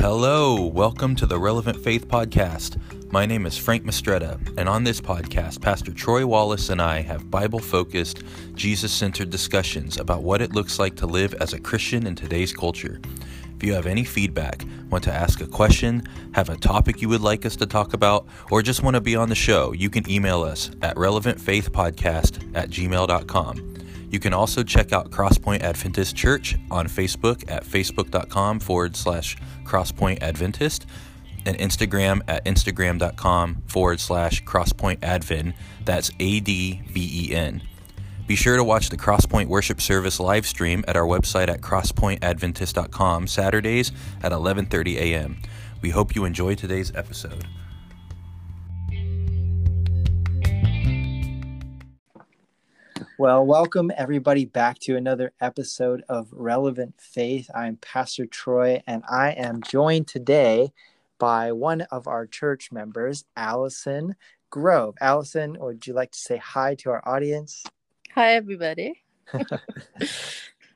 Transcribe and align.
Hello, 0.00 0.64
welcome 0.64 1.14
to 1.16 1.26
the 1.26 1.38
Relevant 1.38 1.76
Faith 1.84 2.08
Podcast. 2.08 2.80
My 3.12 3.26
name 3.26 3.44
is 3.44 3.58
Frank 3.58 3.84
Mistretta, 3.84 4.40
and 4.56 4.66
on 4.66 4.82
this 4.82 4.98
podcast, 4.98 5.60
Pastor 5.60 5.92
Troy 5.92 6.26
Wallace 6.26 6.70
and 6.70 6.80
I 6.80 7.02
have 7.02 7.30
Bible 7.30 7.58
focused, 7.58 8.22
Jesus 8.54 8.92
centered 8.92 9.28
discussions 9.28 9.98
about 9.98 10.22
what 10.22 10.40
it 10.40 10.54
looks 10.54 10.78
like 10.78 10.96
to 10.96 11.06
live 11.06 11.34
as 11.34 11.52
a 11.52 11.60
Christian 11.60 12.06
in 12.06 12.14
today's 12.14 12.50
culture. 12.50 12.98
If 13.54 13.62
you 13.62 13.74
have 13.74 13.86
any 13.86 14.04
feedback, 14.04 14.64
want 14.88 15.04
to 15.04 15.12
ask 15.12 15.42
a 15.42 15.46
question, 15.46 16.02
have 16.32 16.48
a 16.48 16.56
topic 16.56 17.02
you 17.02 17.10
would 17.10 17.20
like 17.20 17.44
us 17.44 17.56
to 17.56 17.66
talk 17.66 17.92
about, 17.92 18.26
or 18.50 18.62
just 18.62 18.82
want 18.82 18.94
to 18.94 19.02
be 19.02 19.16
on 19.16 19.28
the 19.28 19.34
show, 19.34 19.72
you 19.72 19.90
can 19.90 20.10
email 20.10 20.42
us 20.42 20.70
at 20.80 20.96
relevantfaithpodcast 20.96 22.56
at 22.56 22.70
gmail.com. 22.70 23.69
You 24.10 24.18
can 24.18 24.34
also 24.34 24.62
check 24.62 24.92
out 24.92 25.10
Crosspoint 25.10 25.62
Adventist 25.62 26.16
Church 26.16 26.56
on 26.70 26.88
Facebook 26.88 27.48
at 27.50 27.64
facebook.com 27.64 28.60
forward 28.60 28.96
slash 28.96 29.36
Crosspoint 29.64 30.20
Adventist 30.20 30.86
and 31.46 31.56
Instagram 31.58 32.20
at 32.28 32.44
instagram.com 32.44 33.62
forward 33.66 34.00
slash 34.00 34.44
Crosspoint 34.44 34.98
Advent. 35.02 35.54
That's 35.84 36.10
A 36.18 36.40
D 36.40 36.82
V 36.86 37.28
E 37.30 37.34
N. 37.34 37.62
Be 38.26 38.36
sure 38.36 38.56
to 38.56 38.64
watch 38.64 38.90
the 38.90 38.96
Crosspoint 38.96 39.46
Worship 39.46 39.80
Service 39.80 40.20
live 40.20 40.46
stream 40.46 40.84
at 40.86 40.96
our 40.96 41.04
website 41.04 41.48
at 41.48 41.60
crosspointadventist.com 41.60 43.26
Saturdays 43.26 43.92
at 44.22 44.32
11:30 44.32 44.96
a.m. 44.96 45.40
We 45.82 45.90
hope 45.90 46.14
you 46.14 46.24
enjoy 46.24 46.54
today's 46.56 46.94
episode. 46.94 47.46
Well, 53.20 53.44
welcome 53.44 53.92
everybody 53.98 54.46
back 54.46 54.78
to 54.78 54.96
another 54.96 55.34
episode 55.42 56.02
of 56.08 56.28
Relevant 56.32 56.98
Faith. 56.98 57.50
I'm 57.54 57.76
Pastor 57.76 58.24
Troy, 58.24 58.82
and 58.86 59.02
I 59.10 59.32
am 59.32 59.60
joined 59.60 60.08
today 60.08 60.72
by 61.18 61.52
one 61.52 61.82
of 61.82 62.08
our 62.08 62.26
church 62.26 62.72
members, 62.72 63.26
Allison 63.36 64.16
Grove. 64.48 64.94
Allison, 65.02 65.58
would 65.60 65.86
you 65.86 65.92
like 65.92 66.12
to 66.12 66.18
say 66.18 66.38
hi 66.38 66.76
to 66.76 66.92
our 66.92 67.06
audience? 67.06 67.62
Hi, 68.14 68.36
everybody. 68.36 69.02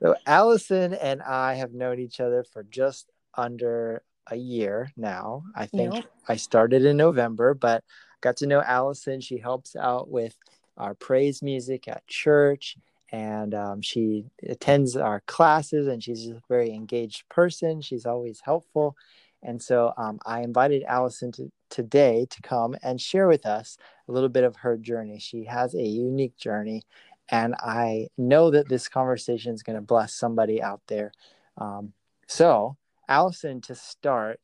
so, 0.03 0.15
Allison 0.27 0.93
and 0.93 1.23
I 1.23 1.55
have 1.55 1.73
known 1.73 1.99
each 1.99 2.21
other 2.21 2.45
for 2.45 2.63
just 2.65 3.11
under 3.39 4.03
a 4.27 4.37
year 4.37 4.93
now. 4.99 5.45
I 5.57 5.65
think 5.65 5.95
yep. 5.95 6.05
I 6.29 6.37
started 6.37 6.85
in 6.85 6.99
November, 6.99 7.55
but 7.55 7.83
got 8.21 8.37
to 8.39 8.47
know 8.47 8.61
Allison. 8.61 9.23
She 9.23 9.39
helps 9.39 9.77
out 9.77 10.11
with 10.11 10.37
our 10.77 10.95
praise 10.95 11.43
music 11.43 11.89
at 11.89 12.07
church 12.07 12.77
and 13.13 13.55
um, 13.55 13.81
she 13.81 14.25
attends 14.49 14.97
our 14.97 15.21
classes 15.27 15.87
and 15.87 16.03
she's 16.03 16.29
a 16.29 16.43
very 16.49 16.73
engaged 16.73 17.29
person. 17.29 17.81
She's 17.81 18.07
always 18.07 18.41
helpful. 18.41 18.97
And 19.43 19.63
so 19.63 19.93
um, 19.97 20.19
i 20.25 20.41
invited 20.41 20.83
allison 20.85 21.31
to, 21.33 21.53
today 21.71 22.27
to 22.31 22.43
come 22.43 22.75
and 22.83 23.01
share 23.01 23.29
with 23.29 23.47
us 23.47 23.77
a 24.09 24.13
little 24.13 24.29
bit 24.29 24.45
of 24.45 24.57
her 24.57 24.77
journey. 24.77 25.19
She 25.19 25.45
has 25.45 25.75
a 25.75 25.83
unique 25.83 26.37
journey 26.37 26.83
and 27.31 27.55
i 27.61 28.07
know 28.19 28.51
that 28.51 28.69
this 28.69 28.87
conversation 28.87 29.55
is 29.55 29.63
going 29.63 29.77
to 29.77 29.83
bless 29.83 30.15
somebody 30.15 30.63
out 30.63 30.83
there. 30.89 31.13
Um, 31.57 31.93
so 32.27 32.77
allison 33.09 33.61
to 33.63 33.75
start 33.75 34.41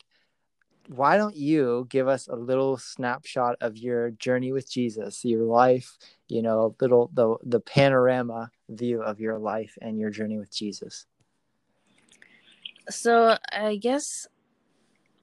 why 0.88 1.16
don't 1.16 1.36
you 1.36 1.86
give 1.88 2.08
us 2.08 2.28
a 2.28 2.34
little 2.34 2.76
snapshot 2.76 3.56
of 3.60 3.76
your 3.76 4.10
journey 4.12 4.52
with 4.52 4.70
Jesus, 4.70 5.24
your 5.24 5.44
life, 5.44 5.96
you 6.28 6.42
know, 6.42 6.74
little 6.80 7.10
the 7.14 7.36
the 7.42 7.60
panorama 7.60 8.50
view 8.68 9.02
of 9.02 9.20
your 9.20 9.38
life 9.38 9.76
and 9.80 9.98
your 9.98 10.10
journey 10.10 10.38
with 10.38 10.50
Jesus? 10.50 11.06
So, 12.88 13.36
I 13.52 13.76
guess 13.76 14.26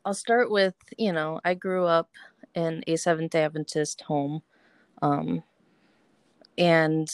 I'll 0.06 0.14
start 0.14 0.50
with, 0.50 0.76
you 0.98 1.12
know, 1.12 1.42
I 1.44 1.54
grew 1.54 1.86
up 1.86 2.10
in 2.56 2.84
a 2.88 2.96
Seventh 2.96 3.32
Day 3.32 3.44
Adventist 3.44 4.02
home. 4.02 4.42
Um 5.02 5.44
and 6.58 7.08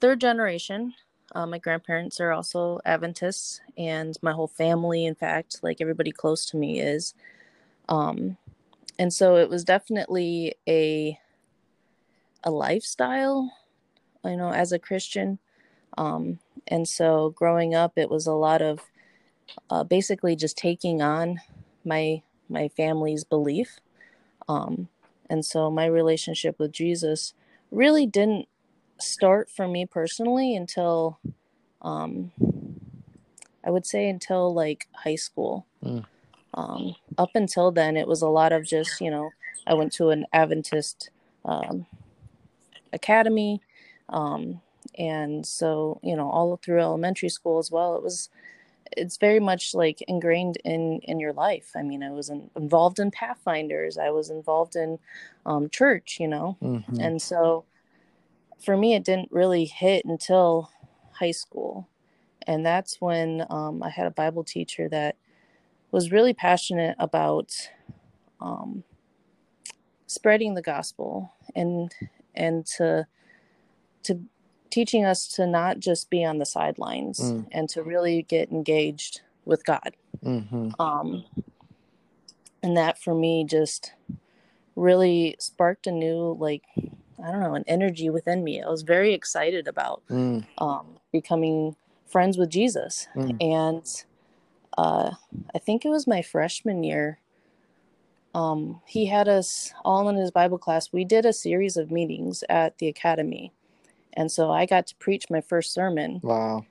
third 0.00 0.20
generation 0.20 0.94
uh, 1.32 1.46
my 1.46 1.58
grandparents 1.58 2.20
are 2.20 2.32
also 2.32 2.80
Adventists, 2.84 3.60
and 3.78 4.16
my 4.22 4.32
whole 4.32 4.48
family, 4.48 5.04
in 5.04 5.14
fact, 5.14 5.60
like 5.62 5.80
everybody 5.80 6.12
close 6.12 6.44
to 6.46 6.56
me 6.56 6.80
is. 6.80 7.14
Um, 7.88 8.36
and 8.98 9.12
so 9.12 9.36
it 9.36 9.48
was 9.48 9.64
definitely 9.64 10.54
a 10.68 11.18
a 12.42 12.50
lifestyle, 12.50 13.52
you 14.24 14.36
know, 14.36 14.50
as 14.52 14.72
a 14.72 14.78
Christian. 14.78 15.38
Um, 15.98 16.38
and 16.68 16.88
so 16.88 17.30
growing 17.30 17.74
up, 17.74 17.92
it 17.96 18.10
was 18.10 18.26
a 18.26 18.32
lot 18.32 18.62
of 18.62 18.80
uh, 19.68 19.84
basically 19.84 20.36
just 20.36 20.56
taking 20.56 21.02
on 21.02 21.40
my 21.84 22.22
my 22.48 22.68
family's 22.68 23.24
belief. 23.24 23.78
Um, 24.48 24.88
and 25.28 25.44
so 25.44 25.70
my 25.70 25.86
relationship 25.86 26.58
with 26.58 26.72
Jesus 26.72 27.34
really 27.70 28.06
didn't 28.06 28.48
start 29.02 29.50
for 29.50 29.66
me 29.68 29.86
personally 29.86 30.54
until 30.54 31.18
um 31.82 32.32
I 33.64 33.70
would 33.70 33.86
say 33.86 34.08
until 34.08 34.52
like 34.54 34.88
high 34.92 35.16
school. 35.16 35.66
Mm. 35.84 36.04
Um, 36.54 36.96
up 37.18 37.30
until 37.34 37.70
then, 37.70 37.96
it 37.96 38.08
was 38.08 38.22
a 38.22 38.28
lot 38.28 38.52
of 38.52 38.64
just, 38.64 39.00
you 39.00 39.10
know, 39.10 39.30
I 39.66 39.74
went 39.74 39.92
to 39.94 40.10
an 40.10 40.26
Adventist 40.32 41.10
um, 41.44 41.86
academy. 42.92 43.60
Um, 44.08 44.60
and 44.98 45.46
so, 45.46 46.00
you 46.02 46.16
know, 46.16 46.28
all 46.28 46.56
through 46.56 46.80
elementary 46.80 47.28
school 47.28 47.58
as 47.58 47.70
well, 47.70 47.94
it 47.94 48.02
was, 48.02 48.30
it's 48.96 49.16
very 49.18 49.38
much 49.38 49.74
like 49.74 50.02
ingrained 50.08 50.56
in, 50.64 51.00
in 51.04 51.20
your 51.20 51.32
life. 51.32 51.70
I 51.76 51.82
mean, 51.82 52.02
I 52.02 52.10
was 52.10 52.30
in, 52.30 52.50
involved 52.56 52.98
in 52.98 53.12
Pathfinders, 53.12 53.98
I 53.98 54.10
was 54.10 54.30
involved 54.30 54.74
in 54.74 54.98
um, 55.46 55.68
church, 55.68 56.18
you 56.18 56.26
know, 56.26 56.56
mm-hmm. 56.60 56.98
and 56.98 57.22
so 57.22 57.64
for 58.60 58.76
me, 58.76 58.94
it 58.94 59.04
didn't 59.04 59.32
really 59.32 59.64
hit 59.64 60.04
until 60.04 60.70
high 61.12 61.30
school. 61.30 61.88
And 62.46 62.64
that's 62.64 63.00
when 63.00 63.46
um, 63.50 63.82
I 63.82 63.90
had 63.90 64.06
a 64.06 64.10
Bible 64.10 64.44
teacher 64.44 64.88
that 64.88 65.16
was 65.90 66.12
really 66.12 66.34
passionate 66.34 66.96
about 66.98 67.70
um, 68.40 68.84
spreading 70.06 70.54
the 70.54 70.62
gospel 70.62 71.32
and 71.54 71.92
and 72.34 72.64
to 72.64 73.06
to 74.04 74.20
teaching 74.70 75.04
us 75.04 75.26
to 75.26 75.46
not 75.46 75.78
just 75.78 76.10
be 76.10 76.24
on 76.24 76.38
the 76.38 76.46
sidelines 76.46 77.20
mm. 77.20 77.46
and 77.50 77.68
to 77.68 77.82
really 77.82 78.22
get 78.22 78.50
engaged 78.50 79.20
with 79.44 79.64
God. 79.64 79.94
Mm-hmm. 80.24 80.80
Um, 80.80 81.24
and 82.62 82.76
that 82.76 83.02
for 83.02 83.14
me 83.14 83.44
just 83.44 83.92
really 84.76 85.36
sparked 85.38 85.86
a 85.86 85.92
new 85.92 86.36
like 86.38 86.62
I 87.24 87.30
don't 87.30 87.40
know, 87.40 87.54
an 87.54 87.64
energy 87.66 88.10
within 88.10 88.42
me. 88.44 88.62
I 88.62 88.68
was 88.68 88.82
very 88.82 89.14
excited 89.14 89.68
about 89.68 90.02
mm. 90.08 90.46
um, 90.58 90.98
becoming 91.12 91.76
friends 92.06 92.38
with 92.38 92.50
Jesus. 92.50 93.08
Mm. 93.14 93.36
And 93.40 94.04
uh, 94.76 95.12
I 95.54 95.58
think 95.58 95.84
it 95.84 95.90
was 95.90 96.06
my 96.06 96.22
freshman 96.22 96.82
year. 96.82 97.18
Um, 98.34 98.80
he 98.86 99.06
had 99.06 99.28
us 99.28 99.72
all 99.84 100.08
in 100.08 100.16
his 100.16 100.30
Bible 100.30 100.58
class. 100.58 100.92
We 100.92 101.04
did 101.04 101.26
a 101.26 101.32
series 101.32 101.76
of 101.76 101.90
meetings 101.90 102.44
at 102.48 102.78
the 102.78 102.88
academy. 102.88 103.52
And 104.12 104.30
so 104.30 104.50
I 104.50 104.66
got 104.66 104.86
to 104.88 104.96
preach 104.96 105.30
my 105.30 105.40
first 105.40 105.72
sermon. 105.72 106.20
Wow. 106.22 106.64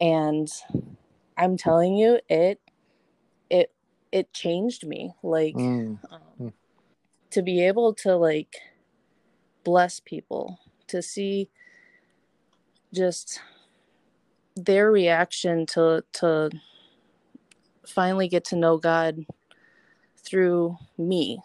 And 0.00 0.50
I'm 1.36 1.56
telling 1.56 1.94
you, 1.94 2.20
it, 2.28 2.60
it, 3.50 3.72
it 4.12 4.32
changed 4.32 4.86
me. 4.86 5.14
Like, 5.22 5.54
mm. 5.54 5.98
Um, 6.10 6.52
to 7.30 7.42
be 7.42 7.64
able 7.66 7.94
to, 7.94 8.16
like, 8.16 8.56
bless 9.64 10.00
people 10.00 10.60
to 10.88 11.02
see 11.02 11.50
just 12.92 13.40
their 14.56 14.90
reaction 14.90 15.66
to 15.66 16.04
to 16.12 16.50
finally 17.86 18.28
get 18.28 18.44
to 18.44 18.56
know 18.56 18.78
God 18.78 19.26
through 20.16 20.76
me. 20.96 21.40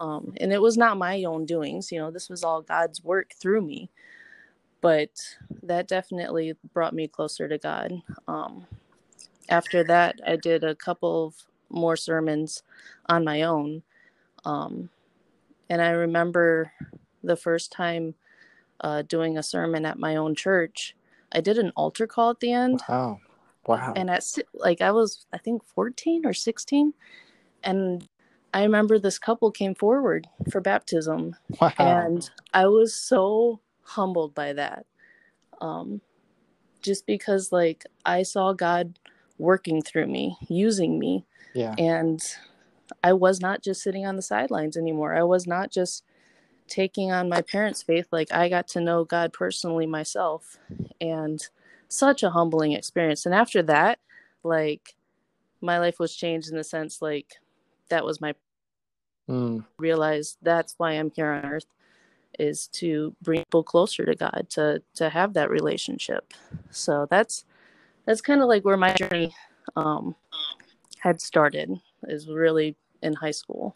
Um, 0.00 0.34
and 0.38 0.52
it 0.52 0.60
was 0.60 0.76
not 0.76 0.98
my 0.98 1.24
own 1.24 1.46
doings, 1.46 1.90
you 1.90 1.98
know, 1.98 2.10
this 2.10 2.28
was 2.28 2.42
all 2.42 2.60
God's 2.60 3.02
work 3.02 3.32
through 3.40 3.62
me. 3.62 3.90
But 4.80 5.10
that 5.62 5.88
definitely 5.88 6.54
brought 6.74 6.92
me 6.94 7.08
closer 7.08 7.48
to 7.48 7.58
God. 7.58 7.92
Um, 8.28 8.66
after 9.48 9.82
that, 9.84 10.20
I 10.26 10.36
did 10.36 10.64
a 10.64 10.74
couple 10.74 11.26
of 11.26 11.34
more 11.70 11.96
sermons 11.96 12.62
on 13.06 13.24
my 13.24 13.42
own. 13.42 13.82
Um, 14.44 14.90
and 15.70 15.80
I 15.80 15.90
remember 15.90 16.72
the 17.26 17.36
first 17.36 17.72
time 17.72 18.14
uh, 18.80 19.02
doing 19.02 19.36
a 19.36 19.42
sermon 19.42 19.84
at 19.84 19.98
my 19.98 20.16
own 20.16 20.34
church, 20.34 20.96
I 21.32 21.40
did 21.40 21.58
an 21.58 21.72
altar 21.76 22.06
call 22.06 22.30
at 22.30 22.40
the 22.40 22.52
end. 22.52 22.82
Wow. 22.88 23.20
Wow. 23.66 23.92
And 23.96 24.10
at 24.10 24.24
like 24.54 24.80
I 24.80 24.92
was 24.92 25.26
I 25.32 25.38
think 25.38 25.64
14 25.64 26.24
or 26.24 26.32
16 26.32 26.94
and 27.64 28.08
I 28.54 28.62
remember 28.62 28.98
this 28.98 29.18
couple 29.18 29.50
came 29.50 29.74
forward 29.74 30.28
for 30.50 30.60
baptism 30.60 31.34
wow. 31.60 31.72
and 31.78 32.30
I 32.54 32.66
was 32.68 32.94
so 32.94 33.60
humbled 33.82 34.34
by 34.34 34.52
that. 34.52 34.86
Um 35.60 36.00
just 36.80 37.06
because 37.06 37.50
like 37.50 37.84
I 38.04 38.22
saw 38.22 38.52
God 38.52 39.00
working 39.38 39.82
through 39.82 40.06
me, 40.06 40.36
using 40.48 40.98
me. 40.98 41.24
Yeah. 41.54 41.74
And 41.76 42.22
I 43.02 43.12
was 43.12 43.40
not 43.40 43.62
just 43.62 43.82
sitting 43.82 44.06
on 44.06 44.16
the 44.16 44.22
sidelines 44.22 44.76
anymore. 44.76 45.14
I 45.14 45.24
was 45.24 45.46
not 45.46 45.72
just 45.72 46.04
taking 46.68 47.12
on 47.12 47.28
my 47.28 47.42
parents' 47.42 47.82
faith. 47.82 48.06
Like 48.10 48.32
I 48.32 48.48
got 48.48 48.68
to 48.68 48.80
know 48.80 49.04
God 49.04 49.32
personally 49.32 49.86
myself 49.86 50.58
and 51.00 51.46
such 51.88 52.22
a 52.22 52.30
humbling 52.30 52.72
experience. 52.72 53.26
And 53.26 53.34
after 53.34 53.62
that, 53.64 53.98
like 54.42 54.94
my 55.60 55.78
life 55.78 55.98
was 55.98 56.14
changed 56.14 56.50
in 56.50 56.56
the 56.56 56.64
sense 56.64 57.00
like 57.00 57.34
that 57.88 58.04
was 58.04 58.20
my 58.20 58.34
mm. 59.28 59.64
realize 59.78 60.36
that's 60.42 60.74
why 60.78 60.92
I'm 60.92 61.10
here 61.10 61.30
on 61.30 61.44
earth 61.44 61.66
is 62.38 62.68
to 62.68 63.14
bring 63.22 63.40
people 63.44 63.62
closer 63.62 64.04
to 64.04 64.14
God, 64.14 64.46
to 64.50 64.82
to 64.94 65.08
have 65.08 65.34
that 65.34 65.50
relationship. 65.50 66.32
So 66.70 67.06
that's 67.10 67.44
that's 68.04 68.20
kind 68.20 68.42
of 68.42 68.48
like 68.48 68.64
where 68.64 68.76
my 68.76 68.92
journey 68.94 69.34
um, 69.74 70.14
had 70.98 71.20
started 71.20 71.70
is 72.08 72.28
really 72.28 72.76
in 73.02 73.14
high 73.14 73.30
school. 73.30 73.74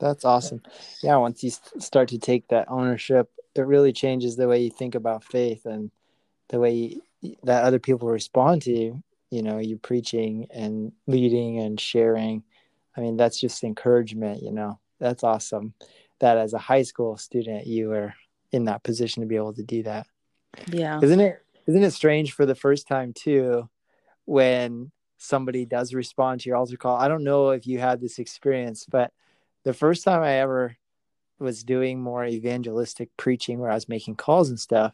That's 0.00 0.24
awesome. 0.24 0.62
Yeah, 1.02 1.16
once 1.16 1.44
you 1.44 1.50
start 1.78 2.08
to 2.08 2.18
take 2.18 2.48
that 2.48 2.70
ownership, 2.70 3.30
it 3.54 3.60
really 3.60 3.92
changes 3.92 4.36
the 4.36 4.48
way 4.48 4.62
you 4.62 4.70
think 4.70 4.94
about 4.94 5.24
faith 5.24 5.66
and 5.66 5.90
the 6.48 6.58
way 6.58 6.98
you, 7.20 7.36
that 7.42 7.64
other 7.64 7.78
people 7.78 8.08
respond 8.08 8.62
to 8.62 8.72
you. 8.72 9.02
You 9.30 9.42
know, 9.42 9.58
you 9.58 9.76
preaching 9.76 10.48
and 10.50 10.92
leading 11.06 11.58
and 11.58 11.78
sharing. 11.78 12.42
I 12.96 13.00
mean, 13.00 13.16
that's 13.16 13.38
just 13.38 13.62
encouragement. 13.62 14.42
You 14.42 14.52
know, 14.52 14.80
that's 14.98 15.22
awesome. 15.22 15.74
That 16.18 16.38
as 16.38 16.52
a 16.52 16.58
high 16.58 16.82
school 16.82 17.16
student, 17.16 17.66
you 17.66 17.90
were 17.90 18.14
in 18.52 18.64
that 18.64 18.82
position 18.82 19.20
to 19.20 19.28
be 19.28 19.36
able 19.36 19.54
to 19.54 19.62
do 19.62 19.82
that. 19.84 20.06
Yeah. 20.66 20.98
Isn't 21.00 21.20
it? 21.20 21.44
Isn't 21.66 21.84
it 21.84 21.92
strange 21.92 22.32
for 22.32 22.46
the 22.46 22.54
first 22.56 22.88
time 22.88 23.12
too, 23.12 23.68
when 24.24 24.90
somebody 25.18 25.66
does 25.66 25.94
respond 25.94 26.40
to 26.40 26.48
your 26.48 26.56
altar 26.56 26.76
call? 26.76 26.96
I 26.96 27.06
don't 27.06 27.22
know 27.22 27.50
if 27.50 27.66
you 27.66 27.78
had 27.78 28.00
this 28.00 28.18
experience, 28.18 28.86
but 28.90 29.12
the 29.64 29.74
first 29.74 30.04
time 30.04 30.22
I 30.22 30.34
ever 30.34 30.76
was 31.38 31.64
doing 31.64 32.00
more 32.00 32.24
evangelistic 32.24 33.10
preaching 33.16 33.58
where 33.58 33.70
I 33.70 33.74
was 33.74 33.88
making 33.88 34.16
calls 34.16 34.50
and 34.50 34.60
stuff, 34.60 34.92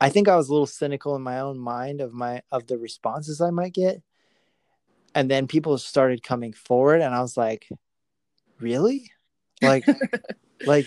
I 0.00 0.08
think 0.08 0.28
I 0.28 0.36
was 0.36 0.48
a 0.48 0.52
little 0.52 0.66
cynical 0.66 1.16
in 1.16 1.22
my 1.22 1.40
own 1.40 1.58
mind 1.58 2.00
of 2.00 2.12
my 2.12 2.42
of 2.50 2.66
the 2.66 2.78
responses 2.78 3.40
I 3.40 3.50
might 3.50 3.74
get. 3.74 4.02
And 5.14 5.30
then 5.30 5.46
people 5.46 5.78
started 5.78 6.22
coming 6.22 6.52
forward 6.52 7.00
and 7.00 7.14
I 7.14 7.22
was 7.22 7.36
like, 7.36 7.68
"Really?" 8.60 9.10
Like 9.62 9.86
like 10.66 10.86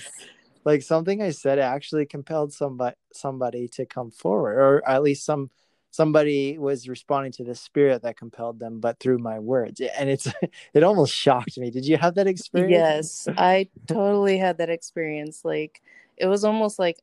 like 0.65 0.81
something 0.83 1.21
I 1.21 1.31
said 1.31 1.59
actually 1.59 2.05
compelled 2.05 2.53
somebody 2.53 2.95
somebody 3.13 3.67
to 3.69 3.85
come 3.85 4.11
forward 4.11 4.57
or 4.59 4.87
at 4.87 5.01
least 5.01 5.25
some 5.25 5.49
somebody 5.91 6.57
was 6.57 6.87
responding 6.87 7.31
to 7.33 7.43
the 7.43 7.55
spirit 7.55 8.01
that 8.03 8.17
compelled 8.17 8.59
them 8.59 8.79
but 8.79 8.99
through 8.99 9.17
my 9.17 9.39
words. 9.39 9.81
And 9.81 10.09
it's 10.09 10.27
it 10.73 10.83
almost 10.83 11.13
shocked 11.13 11.57
me. 11.57 11.71
Did 11.71 11.85
you 11.85 11.97
have 11.97 12.15
that 12.15 12.27
experience? 12.27 13.25
Yes 13.27 13.35
i 13.37 13.67
totally 13.87 14.37
had 14.37 14.57
that 14.57 14.69
experience. 14.69 15.43
Like 15.43 15.81
it 16.17 16.27
was 16.27 16.43
almost 16.43 16.79
like 16.79 16.99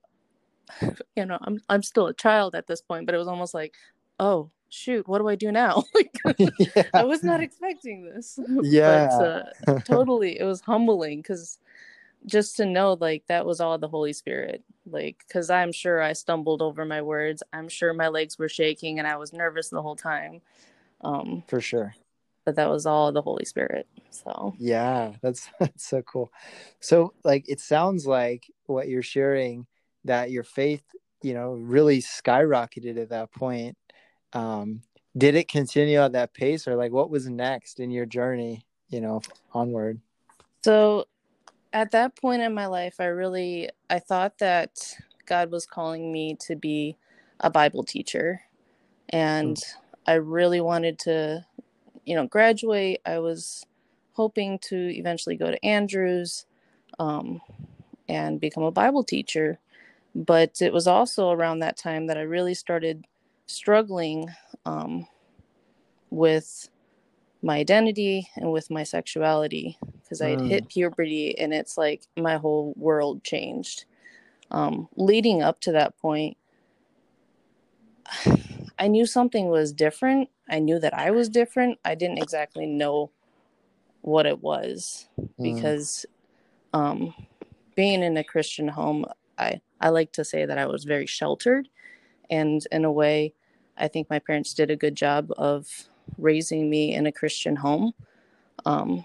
you 1.17 1.25
know 1.25 1.39
i'm 1.43 1.61
i'm 1.69 1.83
still 1.83 2.07
a 2.07 2.15
child 2.15 2.55
at 2.55 2.67
this 2.67 2.81
point 2.81 3.07
but 3.07 3.15
it 3.15 3.19
was 3.19 3.29
almost 3.29 3.55
like 3.55 3.75
oh 4.19 4.51
shoot 4.69 5.07
what 5.07 5.19
do 5.19 5.29
i 5.29 5.35
do 5.35 5.53
now? 5.53 5.85
Like 5.95 6.19
yeah. 6.59 6.83
i 6.93 7.05
was 7.05 7.23
not 7.23 7.41
expecting 7.41 8.05
this. 8.05 8.39
Yeah. 8.63 9.09
But, 9.65 9.69
uh, 9.69 9.81
totally 9.81 10.39
it 10.39 10.45
was 10.45 10.61
humbling 10.61 11.21
because 11.21 11.59
just 12.25 12.57
to 12.57 12.65
know 12.65 12.97
like 13.01 13.25
that 13.29 13.47
was 13.47 13.61
all 13.61 13.79
the 13.79 13.89
holy 13.89 14.13
spirit 14.13 14.65
like 14.87 15.23
because 15.27 15.51
i'm 15.51 15.73
sure 15.73 16.03
i 16.03 16.13
stumbled 16.13 16.63
over 16.63 16.85
my 16.85 17.03
words. 17.03 17.43
I'm 17.53 17.69
sure 17.69 17.93
my 17.93 18.09
legs 18.09 18.39
were 18.39 18.49
shaking 18.49 18.99
and 18.99 19.07
i 19.07 19.17
was 19.17 19.33
nervous 19.33 19.69
the 19.69 19.83
whole 19.83 19.97
time. 19.97 20.41
Um 21.03 21.45
for 21.47 21.61
sure. 21.61 21.95
but 22.45 22.57
that 22.57 22.71
was 22.71 22.87
all 22.87 23.13
the 23.13 23.23
holy 23.23 23.45
spirit 23.45 23.87
so. 24.11 24.55
Yeah 24.59 25.13
that's 25.23 25.49
that's 25.61 25.87
so 25.87 26.03
cool. 26.03 26.31
So 26.81 27.13
like 27.25 27.49
it 27.49 27.61
sounds 27.61 28.07
like 28.07 28.47
what 28.67 28.89
you're 28.89 29.03
sharing 29.03 29.67
that 30.05 30.31
your 30.31 30.45
faith 30.45 30.85
you 31.23 31.35
know 31.35 31.53
really 31.53 32.01
skyrocketed 32.01 32.97
at 33.01 33.11
that 33.11 33.33
point. 33.33 33.77
Um 34.33 34.83
did 35.17 35.35
it 35.35 35.49
continue 35.49 36.01
at 36.01 36.13
that 36.13 36.35
pace 36.35 36.69
or 36.69 36.77
like 36.77 36.93
what 36.93 37.11
was 37.11 37.29
next 37.29 37.81
in 37.81 37.91
your 37.91 38.07
journey 38.07 38.67
you 38.89 39.01
know 39.01 39.21
onward? 39.53 40.01
So 40.65 41.07
at 41.73 41.91
that 41.93 42.17
point 42.17 42.43
in 42.43 42.55
my 42.55 42.67
life, 42.67 42.97
I 43.01 43.07
really 43.07 43.71
I 43.91 43.99
thought 43.99 44.39
that 44.39 44.97
God 45.27 45.51
was 45.51 45.67
calling 45.67 46.13
me 46.13 46.37
to 46.47 46.57
be 46.57 46.97
a 47.41 47.51
Bible 47.51 47.85
teacher, 47.85 48.43
and 49.11 49.57
mm. 49.57 49.75
I 50.07 50.15
really 50.15 50.61
wanted 50.61 50.99
to, 51.01 51.45
you 52.05 52.15
know, 52.15 52.27
graduate. 52.27 53.01
I 53.05 53.19
was 53.19 53.67
hoping 54.13 54.59
to 54.59 54.77
eventually 54.77 55.37
go 55.37 55.51
to 55.51 55.65
Andrews 55.65 56.47
um, 56.99 57.41
and 58.09 58.41
become 58.41 58.63
a 58.63 58.71
Bible 58.71 59.05
teacher. 59.05 59.59
But 60.15 60.63
it 60.63 60.73
was 60.73 60.87
also 60.87 61.31
around 61.31 61.59
that 61.59 61.77
time 61.77 62.07
that 62.07 62.17
I 62.17 62.23
really 62.23 62.55
started 62.55 63.05
struggling 63.45 64.31
um, 64.65 65.07
with 66.09 66.71
my 67.43 67.59
identity 67.59 68.29
and 68.37 68.51
with 68.51 68.71
my 68.71 68.83
sexuality 68.83 69.79
because 70.07 70.21
I 70.21 70.31
had 70.31 70.39
mm. 70.39 70.49
hit 70.49 70.69
puberty 70.69 71.37
and 71.39 71.53
it's 71.53 71.77
like 71.77 72.07
my 72.17 72.37
whole 72.37 72.73
world 72.77 73.25
changed. 73.25 73.87
Um, 74.53 74.89
leading 74.95 75.43
up 75.43 75.61
to 75.63 75.73
that 75.73 75.99
point, 75.99 76.37
I 78.79 78.87
knew 78.89 79.07
something 79.07 79.49
was 79.49 79.73
different. 79.73 80.29
I 80.49 80.61
knew 80.61 80.79
that 80.79 80.95
I 80.95 81.11
was 81.11 81.29
different. 81.29 81.79
I 81.85 81.97
didn't 81.97 82.19
exactly 82.19 82.67
know 82.67 83.11
what 84.03 84.27
it 84.27 84.41
was 84.41 85.09
mm. 85.21 85.29
because 85.39 86.07
um, 86.73 87.13
being 87.75 88.03
in 88.03 88.17
a 88.17 88.25
Christian 88.25 88.69
home, 88.69 89.05
I, 89.39 89.61
I 89.81 89.89
like 89.89 90.13
to 90.13 90.25
say 90.25 90.47
that 90.47 90.59
I 90.59 90.67
was 90.67 90.85
very 90.85 91.07
sheltered. 91.07 91.69
And 92.31 92.65
in 92.71 92.85
a 92.85 92.93
way, 92.93 93.35
I 93.77 93.89
think 93.89 94.09
my 94.09 94.21
parents 94.21 94.55
did 94.55 94.71
a 94.71 94.77
good 94.77 94.95
job 94.95 95.33
of 95.37 95.69
raising 96.19 96.71
me 96.71 96.95
in 96.95 97.07
a 97.07 97.13
Christian 97.13 97.57
home. 97.57 97.93
Um, 98.67 99.05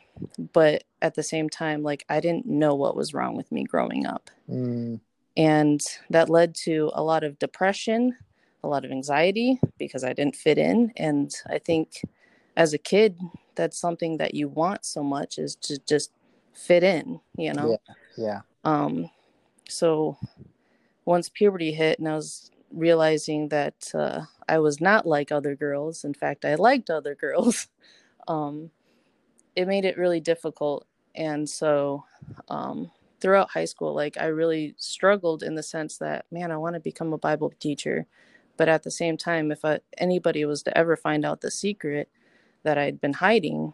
but 0.54 0.84
at 1.04 1.14
the 1.14 1.24
same 1.24 1.48
time, 1.48 1.84
like 1.84 2.04
I 2.10 2.20
didn't 2.20 2.48
know 2.48 2.74
what 2.74 2.96
was 2.96 3.14
wrong 3.14 3.38
with 3.38 3.52
me 3.52 3.64
growing 3.64 4.08
up. 4.08 4.30
Mm. 4.50 5.00
And 5.38 5.82
that 6.10 6.30
led 6.30 6.56
to 6.64 6.92
a 6.94 7.04
lot 7.04 7.24
of 7.24 7.40
depression, 7.40 8.18
a 8.64 8.68
lot 8.68 8.84
of 8.84 8.92
anxiety 8.92 9.60
because 9.78 10.04
I 10.04 10.14
didn't 10.14 10.36
fit 10.36 10.58
in. 10.58 10.92
And 10.98 11.32
I 11.48 11.60
think 11.60 12.02
as 12.58 12.74
a 12.74 12.80
kid, 12.80 13.20
that's 13.56 13.78
something 13.78 14.18
that 14.18 14.34
you 14.34 14.50
want 14.50 14.84
so 14.84 15.04
much 15.04 15.38
is 15.38 15.56
to 15.58 15.80
just 15.88 16.12
fit 16.54 16.84
in, 16.84 17.22
you 17.38 17.54
know? 17.54 17.78
Yeah. 17.88 17.94
yeah. 18.18 18.42
Um, 18.64 19.12
so 19.70 20.18
once 21.06 21.30
puberty 21.30 21.72
hit 21.72 22.00
and 22.00 22.10
I 22.10 22.16
was 22.16 22.50
realizing 22.74 23.50
that 23.50 23.92
uh, 23.94 24.22
I 24.50 24.58
was 24.58 24.82
not 24.82 25.06
like 25.06 25.32
other 25.32 25.56
girls. 25.56 26.04
In 26.04 26.16
fact, 26.16 26.46
I 26.46 26.56
liked 26.56 26.90
other 26.90 27.14
girls. 27.26 27.68
Um, 28.28 28.72
it 29.56 29.68
made 29.68 29.86
it 29.86 29.98
really 29.98 30.20
difficult. 30.20 30.86
And 31.16 31.50
so 31.50 32.06
um, 32.50 32.92
throughout 33.20 33.52
high 33.52 33.66
school, 33.66 33.94
like 33.94 34.18
I 34.18 34.26
really 34.26 34.76
struggled 34.78 35.44
in 35.44 35.56
the 35.56 35.64
sense 35.64 35.98
that, 35.98 36.26
man, 36.32 36.52
I 36.52 36.58
want 36.58 36.76
to 36.76 36.80
become 36.80 37.14
a 37.14 37.18
Bible 37.18 37.54
teacher. 37.60 38.06
But 38.58 38.70
at 38.70 38.84
the 38.84 38.92
same 38.92 39.18
time, 39.18 39.52
if 39.52 39.66
I, 39.66 39.80
anybody 39.98 40.46
was 40.46 40.64
to 40.64 40.78
ever 40.78 40.96
find 40.96 41.26
out 41.26 41.42
the 41.42 41.52
secret 41.52 42.10
that 42.64 42.78
I'd 42.78 43.02
been 43.02 43.14
hiding, 43.14 43.74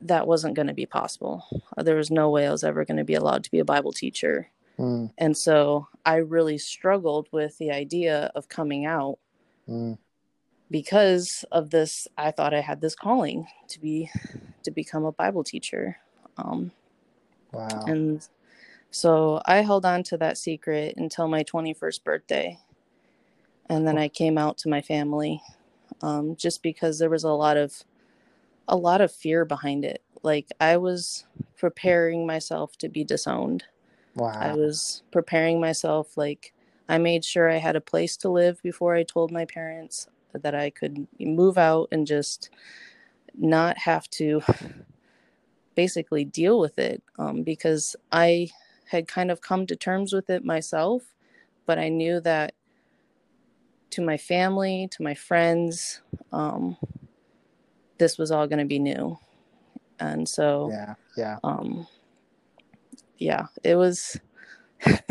that 0.00 0.26
wasn't 0.26 0.54
going 0.54 0.68
to 0.68 0.74
be 0.74 0.86
possible. 0.86 1.44
There 1.76 1.96
was 1.96 2.10
no 2.10 2.30
way 2.30 2.46
I 2.46 2.52
was 2.52 2.64
ever 2.64 2.84
going 2.84 2.96
to 2.96 3.04
be 3.04 3.14
allowed 3.14 3.44
to 3.44 3.50
be 3.50 3.58
a 3.58 3.64
Bible 3.64 3.92
teacher 3.92 4.50
Mm. 4.78 5.10
And 5.18 5.36
so 5.36 5.88
I 6.04 6.16
really 6.16 6.58
struggled 6.58 7.28
with 7.32 7.56
the 7.58 7.70
idea 7.70 8.30
of 8.34 8.48
coming 8.48 8.86
out 8.86 9.18
mm. 9.68 9.98
Because 10.72 11.44
of 11.52 11.70
this. 11.70 12.08
I 12.18 12.32
thought 12.32 12.54
I 12.54 12.60
had 12.60 12.80
this 12.80 12.96
calling 12.96 13.46
to 13.68 13.78
be 13.78 14.10
to 14.64 14.70
become 14.72 15.04
a 15.04 15.12
Bible 15.12 15.44
teacher. 15.44 15.98
Um, 16.38 16.72
wow. 17.52 17.84
And 17.86 18.26
so 18.90 19.40
I 19.46 19.56
held 19.58 19.84
on 19.84 20.02
to 20.04 20.16
that 20.16 20.38
secret 20.38 20.94
until 20.96 21.28
my 21.28 21.44
21st 21.44 22.02
birthday. 22.02 22.58
And 23.68 23.86
then 23.86 23.98
I 23.98 24.08
came 24.08 24.36
out 24.36 24.58
to 24.58 24.68
my 24.68 24.82
family 24.82 25.40
um, 26.00 26.34
just 26.36 26.62
because 26.62 26.98
there 26.98 27.10
was 27.10 27.24
a 27.24 27.30
lot 27.30 27.56
of 27.56 27.84
a 28.66 28.76
lot 28.76 29.00
of 29.00 29.12
fear 29.12 29.44
behind 29.44 29.84
it. 29.84 30.02
Like 30.22 30.48
I 30.58 30.78
was 30.78 31.26
preparing 31.56 32.26
myself 32.26 32.76
to 32.78 32.88
be 32.88 33.04
disowned. 33.04 33.64
Wow. 34.14 34.32
I 34.34 34.54
was 34.54 35.02
preparing 35.10 35.60
myself 35.60 36.16
like 36.16 36.54
I 36.88 36.98
made 36.98 37.24
sure 37.24 37.50
I 37.50 37.58
had 37.58 37.76
a 37.76 37.80
place 37.80 38.16
to 38.18 38.28
live 38.28 38.62
before 38.62 38.94
I 38.94 39.02
told 39.02 39.30
my 39.30 39.44
parents 39.44 40.08
that 40.34 40.54
I 40.54 40.70
could 40.70 41.06
move 41.18 41.58
out 41.58 41.88
and 41.92 42.06
just 42.06 42.50
not 43.34 43.78
have 43.78 44.08
to 44.10 44.42
basically 45.74 46.24
deal 46.24 46.58
with 46.58 46.78
it 46.78 47.02
um, 47.18 47.42
because 47.42 47.96
I 48.10 48.50
had 48.86 49.08
kind 49.08 49.30
of 49.30 49.40
come 49.40 49.66
to 49.66 49.76
terms 49.76 50.12
with 50.12 50.28
it 50.30 50.44
myself, 50.44 51.02
but 51.66 51.78
I 51.78 51.88
knew 51.88 52.20
that 52.20 52.54
to 53.90 54.02
my 54.02 54.16
family, 54.16 54.88
to 54.92 55.02
my 55.02 55.14
friends, 55.14 56.00
um, 56.32 56.76
this 57.98 58.18
was 58.18 58.30
all 58.30 58.46
going 58.46 58.58
to 58.58 58.64
be 58.64 58.78
new. 58.78 59.18
And 60.00 60.28
so, 60.28 60.70
yeah, 60.70 60.94
yeah, 61.16 61.38
um, 61.44 61.86
yeah, 63.18 63.46
it 63.62 63.76
was, 63.76 64.18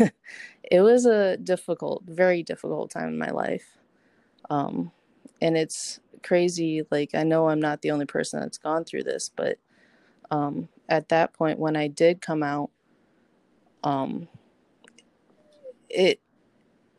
it 0.62 0.80
was 0.80 1.06
a 1.06 1.36
difficult, 1.38 2.02
very 2.04 2.42
difficult 2.42 2.90
time 2.90 3.08
in 3.08 3.18
my 3.18 3.30
life. 3.30 3.78
Um, 4.50 4.92
and 5.42 5.56
it's 5.56 6.00
crazy. 6.22 6.82
Like, 6.90 7.14
I 7.14 7.24
know 7.24 7.48
I'm 7.48 7.60
not 7.60 7.82
the 7.82 7.90
only 7.90 8.06
person 8.06 8.40
that's 8.40 8.58
gone 8.58 8.84
through 8.84 9.02
this, 9.02 9.30
but, 9.34 9.58
um, 10.30 10.68
at 10.88 11.08
that 11.08 11.34
point, 11.34 11.58
when 11.58 11.76
I 11.76 11.88
did 11.88 12.20
come 12.20 12.42
out, 12.42 12.70
um, 13.84 14.28
it, 15.90 16.20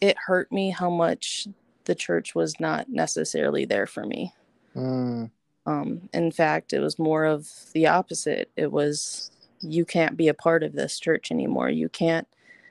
it 0.01 0.17
hurt 0.27 0.51
me 0.51 0.69
how 0.69 0.89
much 0.89 1.47
the 1.85 1.95
church 1.95 2.35
was 2.35 2.59
not 2.59 2.89
necessarily 2.89 3.65
there 3.65 3.87
for 3.87 4.05
me. 4.05 4.33
Mm. 4.75 5.31
Um, 5.65 6.09
in 6.13 6.31
fact, 6.31 6.73
it 6.73 6.79
was 6.79 6.99
more 6.99 7.25
of 7.25 7.49
the 7.73 7.87
opposite. 7.87 8.51
It 8.55 8.71
was, 8.71 9.31
you 9.61 9.85
can't 9.85 10.17
be 10.17 10.27
a 10.27 10.33
part 10.33 10.63
of 10.63 10.73
this 10.73 10.99
church 10.99 11.31
anymore. 11.31 11.69
You 11.69 11.89
can't 11.89 12.27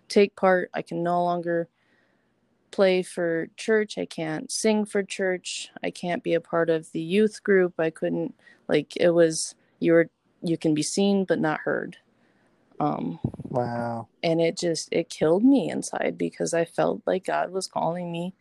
take 0.08 0.36
part. 0.36 0.70
I 0.74 0.82
can 0.82 1.02
no 1.02 1.24
longer 1.24 1.68
play 2.72 3.02
for 3.02 3.48
church. 3.56 3.96
I 3.96 4.06
can't 4.06 4.50
sing 4.50 4.84
for 4.84 5.02
church. 5.04 5.70
I 5.84 5.90
can't 5.90 6.24
be 6.24 6.34
a 6.34 6.40
part 6.40 6.68
of 6.70 6.90
the 6.90 7.00
youth 7.00 7.42
group. 7.44 7.74
I 7.78 7.90
couldn't, 7.90 8.34
like, 8.66 8.96
it 8.96 9.10
was, 9.10 9.54
you 9.78 9.92
were, 9.92 10.10
you 10.42 10.56
can 10.58 10.74
be 10.74 10.82
seen 10.82 11.24
but 11.24 11.38
not 11.38 11.60
heard. 11.60 11.98
Um, 12.80 13.20
wow. 13.44 14.08
And 14.24 14.40
it 14.40 14.58
just, 14.58 14.88
it 14.90 15.08
killed 15.08 15.44
me 15.44 15.70
inside 15.70 16.18
because 16.18 16.52
I 16.52 16.64
felt 16.64 17.02
like 17.06 17.26
God 17.26 17.52
was 17.52 17.68
calling 17.68 18.10
me 18.10 18.34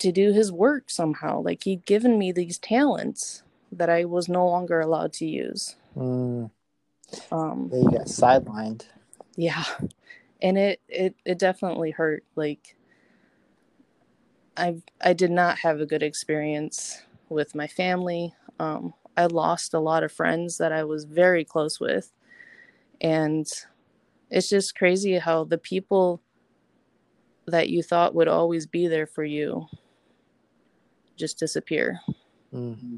to 0.00 0.12
do 0.12 0.32
his 0.32 0.52
work 0.52 0.90
somehow. 0.90 1.40
Like 1.40 1.64
he'd 1.64 1.86
given 1.86 2.18
me 2.18 2.30
these 2.30 2.58
talents 2.58 3.42
that 3.72 3.88
I 3.88 4.04
was 4.04 4.28
no 4.28 4.46
longer 4.46 4.80
allowed 4.80 5.14
to 5.14 5.26
use. 5.26 5.76
Mm. 5.96 6.50
Um, 7.32 7.70
you 7.72 7.90
got 7.90 8.06
sidelined. 8.06 8.86
Yeah, 9.36 9.64
and 10.42 10.58
it 10.58 10.80
it 10.88 11.14
it 11.24 11.38
definitely 11.38 11.90
hurt. 11.90 12.24
Like 12.36 12.76
I 14.56 14.76
I 15.00 15.12
did 15.12 15.30
not 15.30 15.58
have 15.58 15.80
a 15.80 15.86
good 15.86 16.02
experience 16.02 17.02
with 17.28 17.54
my 17.54 17.66
family. 17.66 18.34
Um, 18.58 18.94
I 19.16 19.26
lost 19.26 19.74
a 19.74 19.80
lot 19.80 20.02
of 20.02 20.12
friends 20.12 20.58
that 20.58 20.72
I 20.72 20.84
was 20.84 21.04
very 21.04 21.44
close 21.44 21.80
with, 21.80 22.12
and 23.00 23.46
it's 24.30 24.48
just 24.48 24.76
crazy 24.76 25.18
how 25.18 25.44
the 25.44 25.58
people 25.58 26.20
that 27.46 27.68
you 27.68 27.82
thought 27.82 28.14
would 28.14 28.28
always 28.28 28.66
be 28.66 28.88
there 28.88 29.06
for 29.06 29.24
you 29.24 29.66
just 31.16 31.38
disappear. 31.38 32.00
Mm-hmm. 32.52 32.96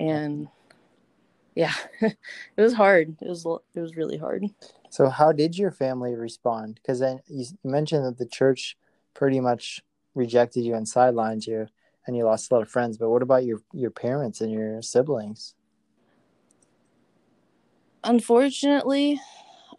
And 0.00 0.48
yeah, 1.54 1.74
it 2.00 2.16
was 2.56 2.74
hard. 2.74 3.16
It 3.20 3.28
was 3.28 3.44
it 3.74 3.80
was 3.80 3.96
really 3.96 4.16
hard. 4.16 4.44
So 4.90 5.08
how 5.08 5.32
did 5.32 5.58
your 5.58 5.70
family 5.70 6.14
respond? 6.14 6.76
Because 6.76 7.00
then 7.00 7.20
you 7.26 7.46
mentioned 7.64 8.04
that 8.06 8.18
the 8.18 8.26
church 8.26 8.76
pretty 9.14 9.40
much 9.40 9.82
rejected 10.14 10.62
you 10.62 10.74
and 10.74 10.86
sidelined 10.86 11.46
you, 11.46 11.68
and 12.06 12.16
you 12.16 12.24
lost 12.24 12.50
a 12.50 12.54
lot 12.54 12.62
of 12.62 12.70
friends. 12.70 12.96
But 12.96 13.10
what 13.10 13.22
about 13.22 13.44
your 13.44 13.60
your 13.72 13.90
parents 13.90 14.40
and 14.40 14.50
your 14.50 14.82
siblings? 14.82 15.54
Unfortunately, 18.04 19.20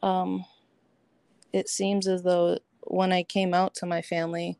um, 0.04 0.46
it 1.54 1.70
seems 1.70 2.08
as 2.08 2.24
though 2.24 2.60
when 2.84 3.12
I 3.12 3.24
came 3.24 3.54
out 3.54 3.74
to 3.76 3.86
my 3.86 4.02
family, 4.02 4.60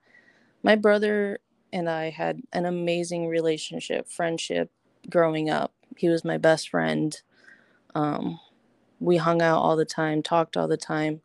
my 0.64 0.76
brother 0.76 1.40
and 1.72 1.90
I 1.90 2.10
had 2.10 2.42
an 2.52 2.66
amazing 2.66 3.28
relationship, 3.28 4.08
friendship 4.10 4.72
growing 5.10 5.50
up. 5.50 5.74
He 5.98 6.10
was 6.10 6.26
my 6.26 6.38
best 6.38 6.70
friend. 6.70 7.20
Um, 7.96 8.40
we 9.00 9.18
hung 9.18 9.42
out 9.42 9.60
all 9.60 9.76
the 9.76 9.86
time, 9.86 10.22
talked 10.22 10.58
all 10.58 10.68
the 10.68 10.78
time. 10.78 11.22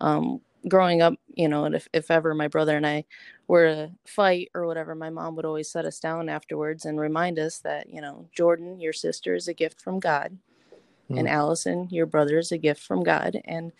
Um, 0.00 0.40
growing 0.66 1.02
up, 1.02 1.14
you 1.34 1.48
know, 1.48 1.66
if, 1.66 1.88
if 1.92 2.10
ever 2.10 2.34
my 2.34 2.48
brother 2.48 2.76
and 2.76 2.86
I 2.86 3.04
were 3.46 3.66
to 3.66 3.90
fight 4.06 4.50
or 4.54 4.66
whatever, 4.66 4.94
my 4.94 5.10
mom 5.10 5.36
would 5.36 5.44
always 5.44 5.70
set 5.70 5.84
us 5.84 6.00
down 6.00 6.28
afterwards 6.28 6.84
and 6.84 7.00
remind 7.00 7.38
us 7.38 7.58
that, 7.60 7.88
you 7.92 8.00
know, 8.00 8.28
Jordan, 8.34 8.80
your 8.80 8.92
sister 8.92 9.34
is 9.34 9.48
a 9.48 9.54
gift 9.54 9.80
from 9.80 10.00
God. 10.00 10.36
Mm. 11.10 11.20
And 11.20 11.28
Allison, 11.28 11.88
your 11.90 12.06
brother 12.06 12.38
is 12.38 12.52
a 12.52 12.58
gift 12.58 12.82
from 12.82 13.02
God. 13.02 13.40
And 13.44 13.72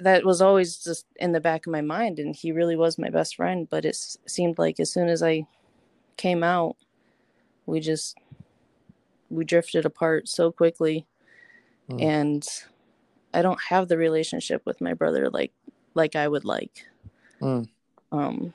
that 0.00 0.24
was 0.24 0.40
always 0.40 0.76
just 0.76 1.06
in 1.16 1.32
the 1.32 1.40
back 1.40 1.66
of 1.66 1.72
my 1.72 1.80
mind 1.80 2.18
and 2.18 2.36
he 2.36 2.52
really 2.52 2.76
was 2.76 2.98
my 2.98 3.10
best 3.10 3.36
friend 3.36 3.68
but 3.70 3.84
it 3.84 3.96
seemed 4.26 4.58
like 4.58 4.78
as 4.78 4.90
soon 4.92 5.08
as 5.08 5.22
i 5.22 5.44
came 6.16 6.42
out 6.42 6.76
we 7.66 7.80
just 7.80 8.16
we 9.30 9.44
drifted 9.44 9.84
apart 9.84 10.28
so 10.28 10.52
quickly 10.52 11.06
mm. 11.90 12.02
and 12.02 12.46
i 13.34 13.42
don't 13.42 13.60
have 13.68 13.88
the 13.88 13.96
relationship 13.96 14.62
with 14.64 14.80
my 14.80 14.94
brother 14.94 15.28
like 15.30 15.52
like 15.94 16.16
i 16.16 16.26
would 16.26 16.44
like 16.44 16.86
mm. 17.40 17.66
um 18.12 18.52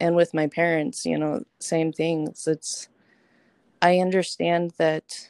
and 0.00 0.16
with 0.16 0.34
my 0.34 0.46
parents 0.46 1.04
you 1.06 1.18
know 1.18 1.42
same 1.58 1.92
thing 1.92 2.26
it's, 2.28 2.46
it's 2.46 2.88
i 3.82 3.98
understand 3.98 4.72
that 4.78 5.28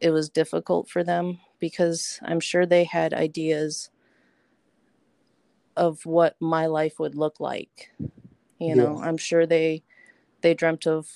it 0.00 0.10
was 0.10 0.28
difficult 0.28 0.88
for 0.88 1.02
them 1.02 1.38
because 1.58 2.20
i'm 2.22 2.40
sure 2.40 2.66
they 2.66 2.84
had 2.84 3.14
ideas 3.14 3.90
of 5.76 6.04
what 6.06 6.36
my 6.40 6.66
life 6.66 6.98
would 6.98 7.14
look 7.14 7.40
like 7.40 7.90
you 8.58 8.74
know 8.74 9.00
i'm 9.02 9.16
sure 9.16 9.46
they 9.46 9.82
they 10.40 10.54
dreamt 10.54 10.86
of 10.86 11.08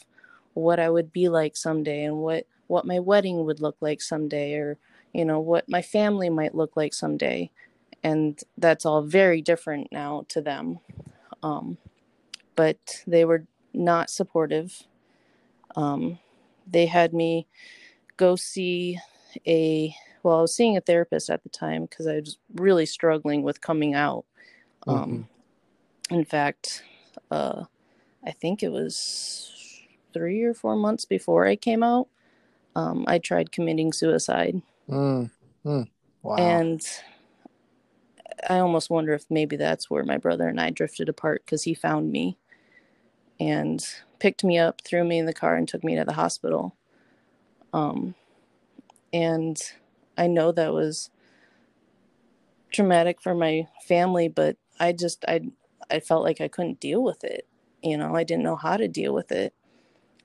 what 0.55 0.79
i 0.79 0.91
would 0.91 1.13
be 1.13 1.29
like 1.29 1.57
someday 1.57 2.05
and 2.05 2.17
what 2.17 2.47
what 2.67 2.87
my 2.87 2.99
wedding 2.99 3.45
would 3.45 3.61
look 3.61 3.77
like 3.81 4.01
someday 4.01 4.55
or 4.55 4.79
you 5.13 5.25
know 5.25 5.41
what 5.41 5.69
my 5.69 5.83
family 5.83 6.31
might 6.31 6.55
look 6.55 6.77
like 6.77 6.95
someday 6.95 7.51
and 8.03 8.43
that's 8.57 8.87
all 8.87 9.03
very 9.03 9.43
different 9.43 9.91
now 9.93 10.25
to 10.29 10.41
them 10.41 10.79
um, 11.43 11.77
but 12.57 13.03
they 13.07 13.25
were 13.25 13.45
not 13.73 14.11
supportive 14.11 14.83
um, 15.77 16.19
they 16.67 16.87
had 16.87 17.13
me 17.13 17.47
go 18.17 18.37
see 18.37 18.99
a 19.47 19.95
well 20.23 20.39
i 20.39 20.43
was 20.43 20.55
seeing 20.55 20.77
a 20.77 20.81
therapist 20.81 21.31
at 21.31 21.43
the 21.43 21.49
time 21.49 21.83
because 21.83 22.07
i 22.07 22.17
was 22.17 22.39
really 22.55 22.87
struggling 22.87 23.43
with 23.43 23.61
coming 23.61 23.95
out 23.95 24.25
um, 24.87 24.97
mm-hmm. 24.97 25.23
In 26.11 26.25
fact, 26.25 26.83
uh, 27.31 27.65
I 28.27 28.33
think 28.33 28.63
it 28.63 28.73
was 28.73 29.53
three 30.13 30.43
or 30.43 30.55
four 30.55 30.75
months 30.75 31.05
before 31.05 31.47
I 31.47 31.55
came 31.55 31.83
out, 31.83 32.09
um, 32.75 33.05
I 33.07 33.19
tried 33.19 33.53
committing 33.53 33.93
suicide. 33.93 34.61
Mm. 34.91 35.31
Mm. 35.65 35.89
Wow. 36.23 36.37
And 36.37 36.87
I 38.49 38.59
almost 38.59 38.91
wonder 38.91 39.13
if 39.13 39.25
maybe 39.31 39.57
that's 39.57 39.91
where 39.91 40.05
my 40.05 40.17
brother 40.17 40.49
and 40.49 40.61
I 40.61 40.71
drifted 40.71 41.09
apart 41.09 41.43
because 41.45 41.65
he 41.65 41.75
found 41.75 42.11
me 42.11 42.39
and 43.39 43.85
picked 44.19 44.45
me 44.45 44.59
up, 44.59 44.83
threw 44.83 45.05
me 45.05 45.19
in 45.19 45.27
the 45.27 45.33
car, 45.33 45.57
and 45.57 45.67
took 45.67 45.85
me 45.85 45.97
to 45.97 46.05
the 46.05 46.13
hospital. 46.13 46.77
Um, 47.73 48.15
and 49.13 49.61
I 50.17 50.27
know 50.27 50.53
that 50.53 50.73
was 50.73 51.11
traumatic 52.71 53.21
for 53.21 53.35
my 53.35 53.67
family, 53.87 54.29
but 54.29 54.57
I 54.79 54.93
just 54.93 55.25
I 55.27 55.43
I 55.91 56.01
felt 56.01 56.25
like 56.25 56.41
I 56.41 56.49
couldn't 56.49 56.81
deal 56.81 57.03
with 57.03 57.25
it. 57.25 57.47
You 57.83 57.97
know, 57.97 58.15
I 58.15 58.25
didn't 58.25 58.45
know 58.45 58.57
how 58.57 58.77
to 58.77 58.89
deal 58.89 59.15
with 59.15 59.33
it. 59.33 59.55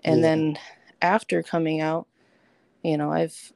And 0.04 0.18
yeah. 0.18 0.28
then 0.28 0.60
after 1.02 1.42
coming 1.42 1.82
out, 1.82 2.08
you 2.84 2.98
know, 2.98 3.12
I've 3.12 3.54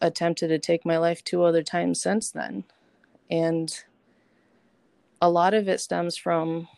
attempted 0.00 0.48
to 0.48 0.58
take 0.58 0.84
my 0.84 0.98
life 0.98 1.24
two 1.24 1.42
other 1.42 1.62
times 1.62 2.00
since 2.00 2.30
then. 2.30 2.64
And 3.30 3.72
a 5.20 5.30
lot 5.30 5.54
of 5.54 5.68
it 5.68 5.80
stems 5.80 6.16
from 6.16 6.68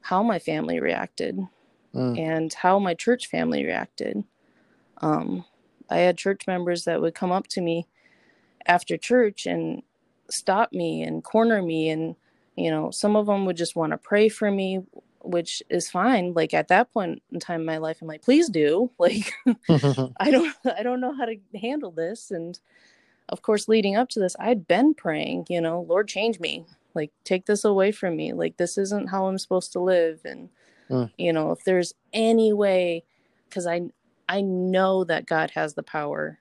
how 0.00 0.22
my 0.22 0.38
family 0.38 0.80
reacted 0.80 1.38
mm. 1.94 2.18
and 2.18 2.52
how 2.52 2.78
my 2.78 2.94
church 2.94 3.26
family 3.26 3.64
reacted. 3.64 4.24
Um, 4.98 5.44
I 5.90 5.98
had 5.98 6.18
church 6.18 6.46
members 6.46 6.84
that 6.84 7.00
would 7.00 7.14
come 7.14 7.32
up 7.32 7.46
to 7.48 7.60
me 7.60 7.86
after 8.66 8.96
church 8.96 9.46
and 9.46 9.82
stop 10.30 10.72
me 10.72 11.02
and 11.02 11.24
corner 11.24 11.62
me 11.62 11.88
and 11.88 12.14
you 12.54 12.70
know 12.70 12.90
some 12.90 13.16
of 13.16 13.26
them 13.26 13.46
would 13.46 13.56
just 13.56 13.74
want 13.74 13.92
to 13.92 13.96
pray 13.96 14.28
for 14.28 14.50
me 14.50 14.82
which 15.28 15.62
is 15.68 15.90
fine 15.90 16.32
like 16.34 16.54
at 16.54 16.68
that 16.68 16.92
point 16.92 17.22
in 17.32 17.38
time 17.40 17.60
in 17.60 17.66
my 17.66 17.78
life 17.78 17.98
i'm 18.00 18.08
like 18.08 18.22
please 18.22 18.48
do 18.48 18.90
like 18.98 19.32
i 20.18 20.30
don't 20.30 20.54
i 20.78 20.82
don't 20.82 21.00
know 21.00 21.14
how 21.14 21.24
to 21.24 21.36
handle 21.60 21.90
this 21.90 22.30
and 22.30 22.60
of 23.28 23.42
course 23.42 23.68
leading 23.68 23.96
up 23.96 24.08
to 24.08 24.20
this 24.20 24.36
i'd 24.40 24.66
been 24.66 24.94
praying 24.94 25.46
you 25.48 25.60
know 25.60 25.82
lord 25.88 26.08
change 26.08 26.40
me 26.40 26.64
like 26.94 27.12
take 27.24 27.46
this 27.46 27.64
away 27.64 27.92
from 27.92 28.16
me 28.16 28.32
like 28.32 28.56
this 28.56 28.78
isn't 28.78 29.08
how 29.08 29.26
i'm 29.26 29.38
supposed 29.38 29.72
to 29.72 29.80
live 29.80 30.20
and 30.24 30.48
mm. 30.90 31.10
you 31.18 31.32
know 31.32 31.52
if 31.52 31.64
there's 31.64 31.94
any 32.12 32.52
way 32.52 33.04
because 33.48 33.66
i 33.66 33.82
i 34.28 34.40
know 34.40 35.04
that 35.04 35.26
god 35.26 35.50
has 35.50 35.74
the 35.74 35.82
power 35.82 36.38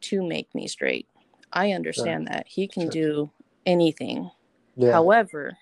to 0.00 0.22
make 0.22 0.54
me 0.54 0.68
straight 0.68 1.08
I 1.52 1.72
understand 1.72 2.28
sure. 2.28 2.36
that 2.36 2.46
he 2.48 2.68
can 2.68 2.82
sure. 2.84 2.90
do 2.90 3.30
anything. 3.64 4.30
Yeah. 4.76 4.92
However, 4.92 5.56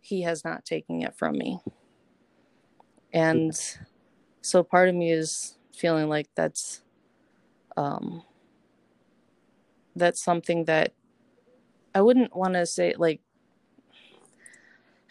he 0.00 0.22
has 0.22 0.44
not 0.44 0.64
taken 0.64 1.02
it 1.02 1.14
from 1.16 1.36
me. 1.38 1.60
And 3.12 3.58
so 4.40 4.62
part 4.62 4.88
of 4.88 4.94
me 4.94 5.12
is 5.12 5.56
feeling 5.74 6.08
like 6.08 6.28
that's 6.34 6.82
um 7.76 8.22
that's 9.96 10.22
something 10.22 10.64
that 10.64 10.92
I 11.94 12.00
wouldn't 12.02 12.34
want 12.34 12.54
to 12.54 12.66
say 12.66 12.94
like 12.96 13.20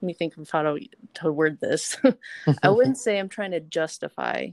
let 0.00 0.06
me 0.06 0.12
think 0.12 0.36
of 0.36 0.48
how 0.50 0.62
to, 0.62 0.80
to 1.14 1.32
word 1.32 1.60
this. 1.60 1.98
I 2.62 2.70
wouldn't 2.70 2.98
say 3.04 3.18
I'm 3.18 3.28
trying 3.28 3.50
to 3.52 3.60
justify 3.60 4.48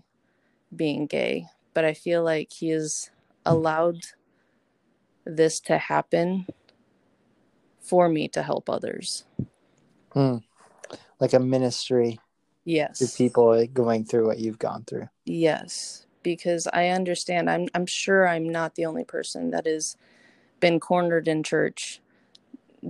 being 0.75 1.07
gay, 1.07 1.45
but 1.73 1.85
I 1.85 1.93
feel 1.93 2.23
like 2.23 2.51
he 2.51 2.69
has 2.69 3.09
allowed 3.45 3.99
this 5.25 5.59
to 5.61 5.77
happen 5.77 6.45
for 7.87 8.09
me 8.09 8.27
to 8.29 8.43
help 8.43 8.69
others. 8.69 9.23
Hmm. 10.11 10.37
Like 11.19 11.33
a 11.33 11.39
ministry. 11.39 12.19
Yes. 12.65 12.99
To 12.99 13.17
people 13.17 13.65
going 13.67 14.03
through 14.03 14.27
what 14.27 14.39
you've 14.39 14.59
gone 14.59 14.83
through. 14.85 15.07
Yes, 15.25 16.05
because 16.21 16.67
I 16.73 16.89
understand. 16.89 17.49
I'm 17.49 17.69
I'm 17.73 17.85
sure 17.85 18.27
I'm 18.27 18.49
not 18.49 18.75
the 18.75 18.85
only 18.85 19.05
person 19.05 19.51
that 19.51 19.65
has 19.65 19.95
been 20.59 20.79
cornered 20.79 21.27
in 21.27 21.43
church 21.43 22.01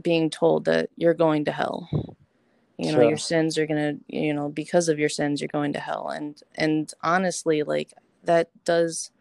being 0.02 0.30
told 0.30 0.66
that 0.66 0.90
you're 0.96 1.14
going 1.14 1.46
to 1.46 1.52
hell. 1.52 1.90
You 2.78 2.92
know, 2.92 3.00
sure. 3.00 3.08
your 3.08 3.18
sins 3.18 3.58
are 3.58 3.66
going 3.66 3.98
to, 3.98 4.16
you 4.16 4.34
know, 4.34 4.50
because 4.50 4.90
of 4.90 5.00
your 5.00 5.10
sins 5.10 5.42
you're 5.42 5.48
going 5.48 5.74
to 5.74 5.80
hell 5.80 6.10
and 6.10 6.42
and 6.56 6.92
honestly 7.04 7.64
like 7.64 7.94
that 8.24 8.50
does 8.66 9.12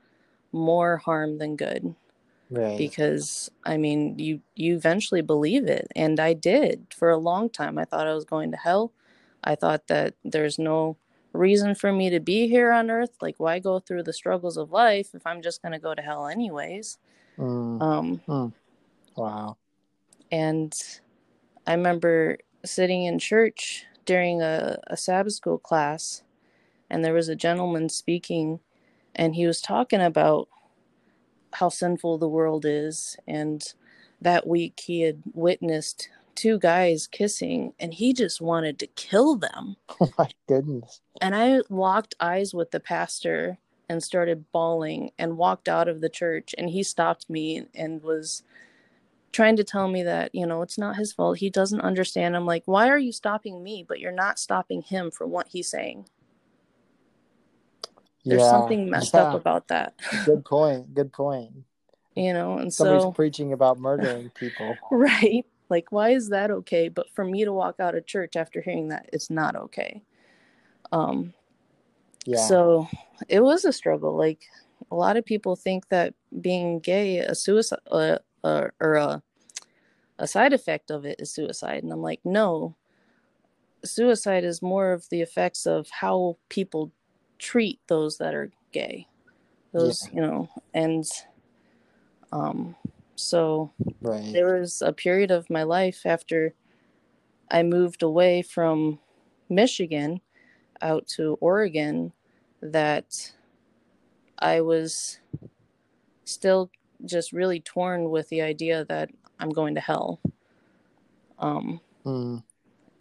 more 0.52 0.99
harm 0.99 1.38
than 1.38 1.56
good 1.56 1.95
right. 2.50 2.79
because 2.79 3.50
i 3.65 3.76
mean 3.76 4.19
you 4.19 4.41
you 4.55 4.76
eventually 4.76 5.23
believe 5.23 5.67
it 5.67 5.87
and 5.97 6.21
i 6.21 6.33
did 6.33 6.87
for 6.97 7.11
a 7.11 7.17
long 7.17 7.49
time. 7.49 7.79
I 7.79 7.85
thought 7.85 8.07
i 8.07 8.15
was 8.15 8.25
going 8.25 8.50
to 8.53 8.57
hell. 8.57 8.93
I 9.45 9.55
thought 9.55 9.87
that 9.88 10.15
there's 10.25 10.59
no 10.59 10.97
reason 11.33 11.75
for 11.75 11.93
me 11.93 12.11
to 12.11 12.19
be 12.19 12.49
here 12.49 12.73
on 12.73 12.91
earth. 12.91 13.17
Like 13.21 13.37
why 13.38 13.59
go 13.59 13.79
through 13.79 14.05
the 14.05 14.12
struggles 14.12 14.57
of 14.57 14.73
life 14.73 15.15
if 15.15 15.26
i'm 15.26 15.43
just 15.43 15.62
going 15.62 15.73
to 15.73 15.79
go 15.79 15.95
to 15.95 16.03
hell 16.03 16.26
anyways? 16.26 16.99
Mm. 17.38 17.83
um 17.83 18.21
mm. 18.26 18.53
wow. 19.15 19.59
and 20.33 20.75
i 21.67 21.73
remember 21.73 22.38
sitting 22.65 23.05
in 23.05 23.19
church 23.19 23.85
during 24.07 24.41
a, 24.41 24.79
a 24.87 24.97
sabbath 24.97 25.35
school 25.35 25.59
class 25.59 26.23
and 26.88 27.05
there 27.05 27.12
was 27.12 27.29
a 27.29 27.37
gentleman 27.37 27.91
speaking 27.91 28.61
and 29.15 29.35
he 29.35 29.47
was 29.47 29.61
talking 29.61 30.00
about 30.00 30.49
how 31.55 31.69
sinful 31.69 32.19
the 32.19 32.29
world 32.29 32.65
is 32.67 33.17
and 33.26 33.75
that 34.21 34.47
week 34.47 34.81
he 34.85 35.03
had 35.03 35.23
witnessed 35.35 36.09
two 36.35 36.59
guys 36.59 37.07
kissing 37.07 37.73
and 37.81 37.95
he 37.95 38.12
just 38.12 38.41
wanted 38.41 38.79
to 38.79 38.87
kill 38.88 39.37
them. 39.37 39.76
Oh 40.00 40.11
my 40.19 40.29
goodness. 40.47 41.00
And 41.21 41.35
i 41.35 41.61
locked 41.71 42.15
eyes 42.21 42.53
with 42.53 42.71
the 42.71 42.81
pastor 42.81 43.59
and 43.88 44.03
started 44.03 44.45
bawling 44.53 45.11
and 45.19 45.38
walked 45.38 45.69
out 45.69 45.88
of 45.88 46.00
the 46.00 46.09
church 46.09 46.55
and 46.59 46.71
he 46.71 46.83
stopped 46.83 47.31
me 47.31 47.67
and 47.75 48.03
was 48.03 48.43
trying 49.33 49.57
to 49.57 49.65
tell 49.65 49.88
me 49.88 50.03
that 50.03 50.35
you 50.35 50.47
know 50.47 50.62
it's 50.62 50.79
not 50.79 50.97
his 50.97 51.12
fault. 51.12 51.38
He 51.38 51.50
doesn't 51.50 51.81
understand. 51.81 52.37
I'm 52.37 52.47
like 52.47 52.65
why 52.67 52.88
are 52.88 52.99
you 52.99 53.12
stopping 53.12 53.62
me 53.62 53.85
but 53.87 54.00
you're 54.00 54.12
not 54.12 54.38
stopping 54.38 54.83
him 54.83 55.11
from 55.11 55.31
what 55.31 55.49
he's 55.49 55.69
saying 55.69 56.07
there's 58.26 58.42
yeah, 58.42 58.50
something 58.50 58.90
messed 58.90 59.14
yeah. 59.14 59.23
up 59.23 59.35
about 59.35 59.68
that. 59.68 59.95
Good 60.25 60.45
point. 60.45 60.95
Good 60.95 61.12
point. 61.12 61.52
You 62.18 62.33
know, 62.33 62.56
and 62.56 62.73
somebody's 62.73 63.02
so 63.02 63.12
preaching 63.12 63.52
about 63.52 63.78
murdering 63.78 64.30
people. 64.35 64.75
right. 64.90 65.45
Like, 65.68 65.92
why 65.92 66.12
is 66.12 66.30
that 66.30 66.50
okay? 66.50 66.88
But 66.88 67.11
for 67.11 67.26
me 67.26 67.45
to 67.45 67.52
walk 67.52 67.78
out 67.78 67.95
of 67.95 68.06
church 68.06 68.37
after 68.37 68.62
hearing 68.62 68.88
that, 68.88 69.11
it's 69.12 69.28
not 69.28 69.54
okay. 69.54 70.00
Um, 70.93 71.34
yeah. 72.25 72.39
So 72.39 72.89
it 73.28 73.41
was 73.41 73.67
a 73.67 73.73
struggle. 73.73 74.17
Like 74.17 74.47
a 74.91 74.95
lot 74.95 75.19
of 75.19 75.26
people 75.26 75.56
think 75.56 75.91
that 75.91 76.15
being 76.41 76.80
gay, 76.80 77.19
a 77.19 77.34
suicide, 77.34 77.80
uh, 77.91 78.17
uh, 78.43 78.69
or 78.80 78.95
a 78.95 79.23
a 80.19 80.26
side 80.26 80.52
effect 80.54 80.91
of 80.91 81.04
it 81.04 81.21
is 81.21 81.30
suicide, 81.30 81.82
and 81.82 81.93
I'm 81.93 82.00
like, 82.00 82.21
no. 82.25 82.76
Suicide 83.84 84.45
is 84.45 84.62
more 84.62 84.93
of 84.93 85.08
the 85.10 85.21
effects 85.21 85.67
of 85.67 85.89
how 85.91 86.39
people 86.49 86.93
treat 87.38 87.80
those 87.86 88.18
that 88.18 88.34
are 88.34 88.50
gay 88.72 89.06
those 89.72 90.08
yeah. 90.08 90.14
you 90.14 90.20
know 90.20 90.49
and 90.75 91.04
um 92.32 92.75
so 93.14 93.72
right. 94.00 94.32
there 94.32 94.58
was 94.58 94.82
a 94.82 94.92
period 94.92 95.30
of 95.30 95.49
my 95.50 95.62
life 95.62 96.02
after 96.04 96.54
i 97.50 97.62
moved 97.62 98.02
away 98.02 98.42
from 98.42 98.99
michigan 99.49 100.20
out 100.82 101.06
to 101.06 101.38
oregon 101.40 102.12
that 102.60 103.32
i 104.38 104.60
was 104.60 105.18
still 106.25 106.70
just 107.04 107.32
really 107.32 107.60
torn 107.60 108.10
with 108.10 108.28
the 108.28 108.42
idea 108.42 108.84
that 108.86 109.10
i'm 109.40 109.50
going 109.50 109.75
to 109.75 109.80
hell 109.80 110.20
um 111.38 111.80
mm. 112.04 112.42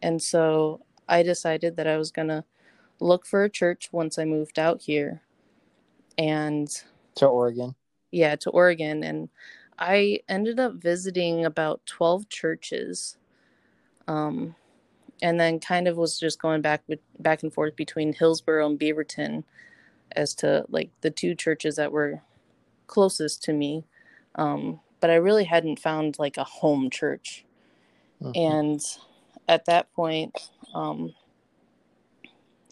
and 0.02 0.22
so 0.22 0.82
i 1.08 1.24
decided 1.24 1.76
that 1.76 1.88
i 1.88 1.98
was 1.98 2.12
going 2.12 2.28
to 2.28 2.44
look 3.00 3.26
for 3.26 3.44
a 3.44 3.50
church 3.50 3.90
once 3.92 4.18
I 4.18 4.26
moved 4.26 4.60
out 4.60 4.82
here. 4.82 5.22
And 6.18 6.70
to 7.16 7.28
Oregon. 7.28 7.76
Yeah, 8.12 8.36
to 8.38 8.50
Oregon. 8.50 9.04
And 9.04 9.30
I 9.78 10.20
ended 10.30 10.60
up 10.60 10.76
visiting 10.76 11.46
about 11.46 11.86
12 11.86 12.30
churches. 12.30 13.18
Um, 14.08 14.56
and 15.22 15.40
then 15.40 15.60
kind 15.60 15.88
of 15.88 15.98
was 15.98 16.20
just 16.20 16.42
going 16.42 16.62
back 16.62 16.84
back 17.20 17.44
and 17.44 17.54
forth 17.54 17.76
between 17.76 18.14
Hillsboro 18.14 18.66
and 18.66 18.80
Beaverton 18.80 19.44
as 20.12 20.34
to 20.36 20.66
like 20.70 20.90
the 21.02 21.10
two 21.10 21.36
churches 21.36 21.78
that 21.78 21.92
were 21.92 22.22
closest 22.88 23.44
to 23.44 23.54
me. 23.54 23.86
Um, 24.36 24.82
but 25.00 25.10
I 25.10 25.16
really 25.16 25.46
hadn't 25.46 25.80
found 25.80 26.20
like 26.20 26.38
a 26.38 26.44
home 26.44 26.90
church. 26.90 27.46
Mm-hmm. 28.22 28.32
And 28.36 28.82
at 29.48 29.66
that 29.66 29.92
point, 29.94 30.36
um, 30.74 31.14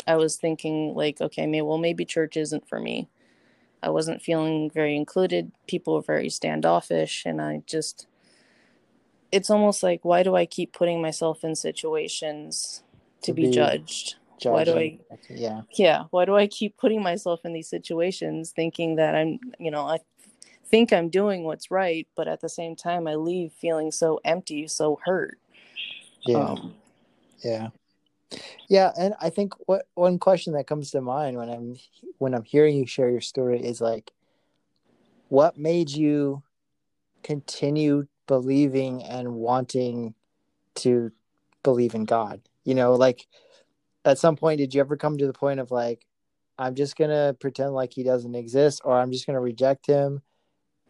I 0.07 0.15
was 0.15 0.35
thinking 0.35 0.93
like, 0.95 1.21
okay, 1.21 1.45
maybe 1.45 1.61
well 1.61 1.77
maybe 1.77 2.05
church 2.05 2.37
isn't 2.37 2.67
for 2.67 2.79
me. 2.79 3.09
I 3.81 3.89
wasn't 3.89 4.21
feeling 4.21 4.71
very 4.71 4.95
included. 4.95 5.51
People 5.67 5.95
were 5.95 6.01
very 6.01 6.29
standoffish, 6.29 7.25
and 7.25 7.41
I 7.41 7.63
just 7.65 8.07
it's 9.31 9.49
almost 9.49 9.83
like 9.83 10.05
why 10.05 10.23
do 10.23 10.35
I 10.35 10.45
keep 10.45 10.73
putting 10.73 11.01
myself 11.01 11.43
in 11.43 11.55
situations 11.55 12.83
to, 13.21 13.31
to 13.31 13.33
be, 13.33 13.43
be, 13.43 13.51
judged? 13.51 14.15
Judging. 14.39 14.51
Why 14.51 14.63
do 14.63 14.77
I 14.77 14.99
yeah. 15.29 15.61
Yeah, 15.71 16.03
why 16.11 16.25
do 16.25 16.35
I 16.35 16.47
keep 16.47 16.77
putting 16.77 17.01
myself 17.01 17.41
in 17.45 17.53
these 17.53 17.69
situations 17.69 18.51
thinking 18.51 18.95
that 18.95 19.15
I'm, 19.15 19.39
you 19.59 19.71
know, 19.71 19.87
I 19.87 19.99
think 20.65 20.93
I'm 20.93 21.09
doing 21.09 21.43
what's 21.43 21.71
right, 21.71 22.07
but 22.15 22.27
at 22.27 22.41
the 22.41 22.49
same 22.49 22.75
time 22.75 23.07
I 23.07 23.15
leave 23.15 23.51
feeling 23.53 23.91
so 23.91 24.19
empty, 24.23 24.67
so 24.67 24.99
hurt. 25.03 25.39
Yeah. 26.25 26.37
Um, 26.37 26.75
yeah. 27.43 27.69
Yeah, 28.69 28.91
and 28.97 29.13
I 29.19 29.29
think 29.29 29.53
what 29.67 29.87
one 29.95 30.19
question 30.19 30.53
that 30.53 30.67
comes 30.67 30.91
to 30.91 31.01
mind 31.01 31.37
when 31.37 31.49
I'm 31.49 31.75
when 32.17 32.33
I'm 32.33 32.43
hearing 32.43 32.75
you 32.75 32.85
share 32.85 33.09
your 33.09 33.21
story 33.21 33.61
is 33.63 33.81
like 33.81 34.11
what 35.29 35.57
made 35.57 35.89
you 35.89 36.43
continue 37.23 38.07
believing 38.27 39.03
and 39.03 39.33
wanting 39.35 40.13
to 40.75 41.11
believe 41.63 41.95
in 41.95 42.05
God? 42.05 42.41
You 42.63 42.75
know, 42.75 42.93
like 42.93 43.27
at 44.05 44.19
some 44.19 44.35
point 44.35 44.59
did 44.59 44.73
you 44.73 44.81
ever 44.81 44.97
come 44.97 45.17
to 45.17 45.27
the 45.27 45.33
point 45.33 45.59
of 45.59 45.71
like 45.71 46.05
I'm 46.57 46.75
just 46.75 46.95
to 47.09 47.35
pretend 47.39 47.73
like 47.73 47.93
he 47.93 48.03
doesn't 48.03 48.35
exist 48.35 48.81
or 48.83 48.97
I'm 48.97 49.11
just 49.11 49.25
to 49.35 49.41
reject 49.41 49.87
him? 49.87 50.21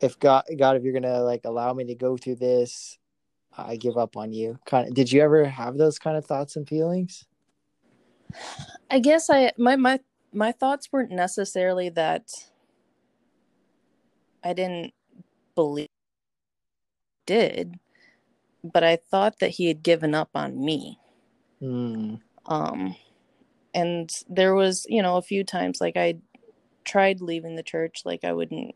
If 0.02 0.20
God 0.20 0.44
God 0.58 0.78
if 0.78 0.84
you're 0.84 0.94
to 1.04 1.24
like 1.24 1.42
allow 1.46 1.74
me 1.74 1.86
to 1.86 1.96
go 1.96 2.18
through 2.18 2.36
this, 2.36 2.98
I 3.58 3.78
give 3.78 3.98
up 3.98 4.18
on 4.18 4.34
you. 4.34 4.60
Kind 4.66 4.88
of 4.88 4.94
did 4.94 5.12
you 5.12 5.22
ever 5.22 5.46
have 5.46 5.78
those 5.78 6.00
kind 6.00 6.18
of 6.18 6.26
thoughts 6.26 6.56
and 6.56 6.68
feelings? 6.68 7.26
I 8.90 9.00
guess 9.00 9.30
I 9.30 9.52
my 9.58 9.76
my 9.76 10.00
my 10.32 10.52
thoughts 10.52 10.90
weren't 10.92 11.12
necessarily 11.12 11.90
that 11.90 12.32
I 14.44 14.54
didn't 14.54 14.94
believe 15.56 15.90
did, 17.26 17.80
but 18.64 18.84
I 18.84 18.98
thought 18.98 19.40
that 19.40 19.52
he 19.52 19.68
had 19.68 19.84
given 19.84 20.14
up 20.14 20.30
on 20.36 20.64
me. 20.64 21.00
Mm. 21.62 22.20
Um 22.46 22.96
and 23.74 24.12
there 24.30 24.54
was, 24.54 24.86
you 24.90 25.02
know, 25.02 25.18
a 25.18 25.22
few 25.22 25.44
times 25.44 25.82
like 25.82 25.98
I 25.98 26.16
tried 26.84 27.22
leaving 27.22 27.56
the 27.56 27.64
church 27.64 28.02
like 28.06 28.24
I 28.24 28.34
wouldn't 28.34 28.76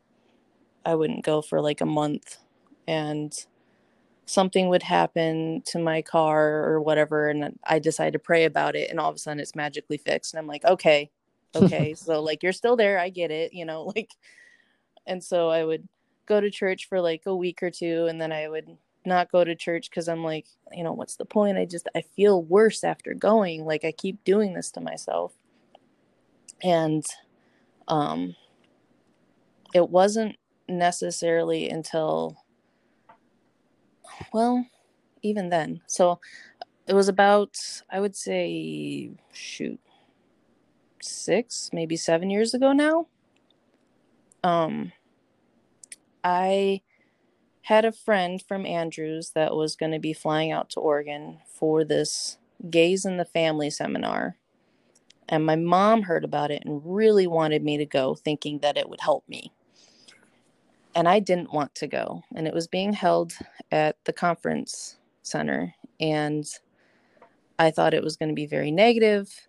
I 0.86 0.96
wouldn't 0.96 1.26
go 1.26 1.42
for 1.42 1.62
like 1.62 1.82
a 1.82 1.86
month 1.86 2.38
and 2.88 3.34
something 4.28 4.70
would 4.70 4.84
happen 4.84 5.62
to 5.66 5.80
my 5.80 6.02
car 6.02 6.64
or 6.66 6.82
whatever 6.82 7.30
and 7.30 7.58
i 7.64 7.80
decide 7.80 8.14
to 8.14 8.20
pray 8.20 8.46
about 8.46 8.76
it 8.76 8.90
and 8.90 9.00
all 9.00 9.10
of 9.10 9.16
a 9.16 9.20
sudden 9.20 9.40
it's 9.40 9.56
magically 9.56 9.98
fixed 9.98 10.34
and 10.34 10.40
i'm 10.40 10.48
like 10.48 10.64
okay 10.66 11.10
okay 11.56 11.94
so 11.96 12.22
like 12.22 12.44
you're 12.44 12.54
still 12.54 12.76
there 12.76 13.00
i 13.00 13.10
get 13.10 13.32
it 13.32 13.54
you 13.54 13.66
know 13.66 13.84
like 13.96 14.12
and 15.06 15.24
so 15.24 15.50
i 15.50 15.64
would 15.64 15.88
go 16.26 16.40
to 16.42 16.52
church 16.52 16.88
for 16.88 17.00
like 17.02 17.24
a 17.26 17.36
week 17.36 17.64
or 17.64 17.72
two 17.72 18.06
and 18.08 18.22
then 18.22 18.32
i 18.32 18.48
would 18.48 18.78
not 19.08 19.32
go 19.32 19.44
to 19.44 19.56
church 19.56 19.90
because 19.90 20.08
I'm 20.08 20.24
like, 20.24 20.46
you 20.72 20.84
know, 20.84 20.94
what's 20.94 21.16
the 21.16 21.26
point? 21.26 21.58
I 21.58 21.66
just 21.66 21.88
I 21.96 22.02
feel 22.02 22.44
worse 22.44 22.84
after 22.84 23.14
going. 23.14 23.66
Like 23.66 23.84
I 23.84 23.92
keep 23.92 24.24
doing 24.24 24.54
this 24.54 24.70
to 24.72 24.82
myself. 24.82 25.34
And 26.62 27.06
um 27.88 28.36
it 29.74 29.90
wasn't 29.90 30.36
necessarily 30.68 31.70
until 31.70 32.38
well, 34.34 34.66
even 35.22 35.50
then. 35.50 35.82
So 35.88 36.20
it 36.88 36.94
was 36.94 37.08
about 37.08 37.58
I 37.90 38.00
would 38.00 38.16
say 38.16 39.12
shoot 39.32 39.80
6, 41.02 41.70
maybe 41.74 41.96
7 41.96 42.30
years 42.30 42.54
ago 42.54 42.72
now. 42.72 43.08
Um 44.44 44.92
I 46.24 46.82
had 47.64 47.84
a 47.84 47.92
friend 47.92 48.42
from 48.42 48.66
Andrews 48.66 49.32
that 49.32 49.54
was 49.54 49.76
going 49.76 49.92
to 49.92 50.00
be 50.00 50.14
flying 50.14 50.52
out 50.52 50.70
to 50.70 50.80
Oregon 50.80 51.40
for 51.46 51.84
this 51.84 52.38
Gays 52.70 53.06
in 53.06 53.18
the 53.18 53.26
Family 53.26 53.70
seminar. 53.70 54.38
And 55.28 55.46
my 55.46 55.58
mom 55.58 56.04
heard 56.04 56.24
about 56.24 56.50
it 56.50 56.64
and 56.66 56.82
really 56.86 57.28
wanted 57.28 57.64
me 57.64 57.78
to 57.78 57.86
go, 57.86 58.16
thinking 58.16 58.60
that 58.60 58.78
it 58.78 58.90
would 58.90 59.02
help 59.02 59.28
me. 59.28 59.52
And 60.98 61.08
I 61.08 61.20
didn't 61.20 61.54
want 61.54 61.76
to 61.76 61.86
go. 61.86 62.24
And 62.36 62.48
it 62.48 62.56
was 62.56 62.68
being 62.68 62.92
held 62.92 63.34
at 63.72 64.04
the 64.06 64.14
conference 64.14 64.98
center. 65.22 65.76
And 66.00 66.44
I 67.60 67.70
thought 67.70 67.94
it 67.94 68.04
was 68.04 68.18
going 68.18 68.30
to 68.30 68.36
be 68.36 68.48
very 68.48 68.72
negative. 68.72 69.48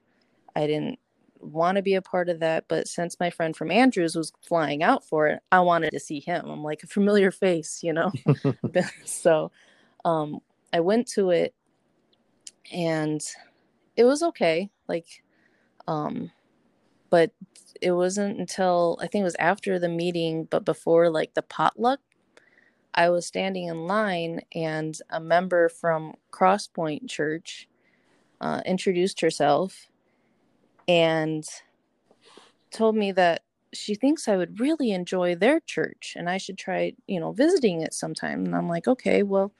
I 0.55 0.67
didn't 0.67 0.99
want 1.41 1.77
to 1.77 1.83
be 1.83 1.95
a 1.95 2.03
part 2.03 2.29
of 2.29 2.41
that. 2.41 2.67
But 2.69 2.87
since 2.87 3.19
my 3.19 3.31
friend 3.31 3.57
from 3.57 3.71
Andrews 3.71 4.15
was 4.15 4.31
flying 4.47 4.83
out 4.83 5.07
for 5.07 5.27
it, 5.27 5.41
I 5.51 5.61
wanted 5.61 5.93
to 5.93 6.01
see 6.01 6.21
him. 6.21 6.51
I'm 6.51 6.63
like 6.63 6.83
a 6.83 6.87
familiar 6.87 7.31
face, 7.31 7.83
you 7.83 7.95
know? 7.95 8.13
so 9.07 9.51
um, 10.05 10.41
I 10.75 10.81
went 10.81 11.09
to 11.13 11.31
it 11.31 11.55
and 12.71 13.23
it 13.97 14.05
was 14.05 14.23
okay. 14.23 14.69
Like, 14.87 15.23
um, 15.87 16.31
but 17.11 17.33
it 17.81 17.93
wasn't 17.93 18.39
until 18.39 18.99
I 19.01 19.07
think 19.07 19.23
it 19.23 19.25
was 19.25 19.37
after 19.39 19.79
the 19.79 19.89
meeting, 19.89 20.45
but 20.45 20.65
before 20.65 21.11
like 21.11 21.35
the 21.35 21.43
potluck, 21.43 22.01
I 22.95 23.11
was 23.11 23.27
standing 23.27 23.69
in 23.69 23.87
line 23.87 24.41
and 24.55 24.99
a 25.11 25.21
member 25.21 25.69
from 25.69 26.15
Crosspoint 26.33 27.09
Church 27.09 27.69
uh, 28.41 28.61
introduced 28.67 29.21
herself 29.21 29.89
and 30.87 31.45
told 32.71 32.97
me 32.97 33.13
that 33.13 33.43
she 33.73 33.95
thinks 33.95 34.29
I 34.29 34.37
would 34.37 34.61
really 34.61 34.93
enjoy 34.93 35.35
their 35.35 35.61
church 35.61 36.15
and 36.17 36.29
I 36.29 36.39
should 36.39 36.57
try, 36.57 36.95
you 37.07 37.21
know, 37.21 37.33
visiting 37.33 37.83
it 37.83 37.93
sometime. 37.93 38.45
And 38.45 38.57
I'm 38.57 38.69
like, 38.69 38.89
okay, 38.89 39.23
well, 39.23 39.53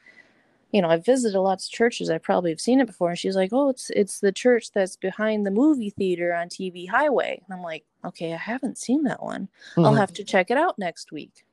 you 0.73 0.83
know, 0.83 0.89
I've 0.89 1.05
visited 1.05 1.39
lots 1.39 1.67
of 1.67 1.73
churches. 1.73 2.11
I 2.11 2.19
probably 2.19 2.51
have 2.51 2.61
seen 2.61 2.81
it 2.81 2.87
before. 2.87 3.11
And 3.11 3.19
she's 3.19 3.37
like, 3.37 3.53
oh, 3.53 3.71
it's 3.71 3.91
it's 3.91 4.21
the 4.21 4.33
church 4.33 4.73
that's 4.73 4.97
behind 4.97 5.47
the 5.47 5.51
movie 5.51 5.91
theater 5.91 6.35
on 6.35 6.49
TV 6.49 6.89
Highway. 6.89 7.41
And 7.45 7.57
I'm 7.57 7.63
like, 7.63 7.85
okay, 8.05 8.35
I 8.35 8.37
haven't 8.37 8.79
seen 8.79 9.05
that 9.05 9.23
one. 9.23 9.49
Mm-hmm. 9.73 9.85
I'll 9.87 9.95
have 9.95 10.13
to 10.15 10.25
check 10.25 10.51
it 10.51 10.59
out 10.59 10.79
next 10.79 11.11
week. 11.11 11.45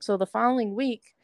So 0.00 0.16
the 0.16 0.26
following 0.26 0.74
week, 0.74 1.14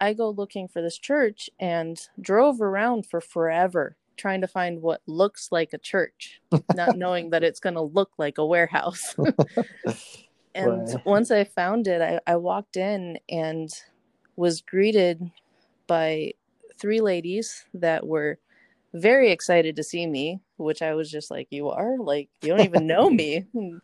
I 0.00 0.12
go 0.12 0.30
looking 0.30 0.68
for 0.68 0.80
this 0.80 0.98
church 0.98 1.50
and 1.58 2.00
drove 2.20 2.60
around 2.60 3.06
for 3.06 3.20
forever 3.20 3.96
trying 4.18 4.40
to 4.40 4.48
find 4.48 4.82
what 4.82 5.00
looks 5.06 5.50
like 5.50 5.72
a 5.72 5.78
church, 5.78 6.42
not 6.74 6.96
knowing 6.98 7.30
that 7.30 7.44
it's 7.44 7.60
going 7.60 7.76
to 7.76 7.80
look 7.80 8.10
like 8.18 8.36
a 8.38 8.44
warehouse. 8.44 9.16
and 10.54 11.00
once 11.04 11.30
I 11.30 11.44
found 11.44 11.86
it, 11.86 12.02
I, 12.02 12.32
I 12.32 12.36
walked 12.36 12.76
in 12.76 13.18
and 13.30 13.70
was 14.36 14.60
greeted 14.60 15.30
by 15.86 16.34
three 16.78 17.00
ladies 17.00 17.64
that 17.74 18.06
were 18.06 18.38
very 18.94 19.30
excited 19.30 19.76
to 19.76 19.82
see 19.82 20.06
me, 20.06 20.40
which 20.56 20.82
I 20.82 20.94
was 20.94 21.10
just 21.10 21.30
like, 21.30 21.48
You 21.50 21.68
are? 21.70 21.96
Like, 21.98 22.28
you 22.42 22.48
don't 22.48 22.64
even 22.64 22.86
know 22.86 23.10
me. 23.10 23.46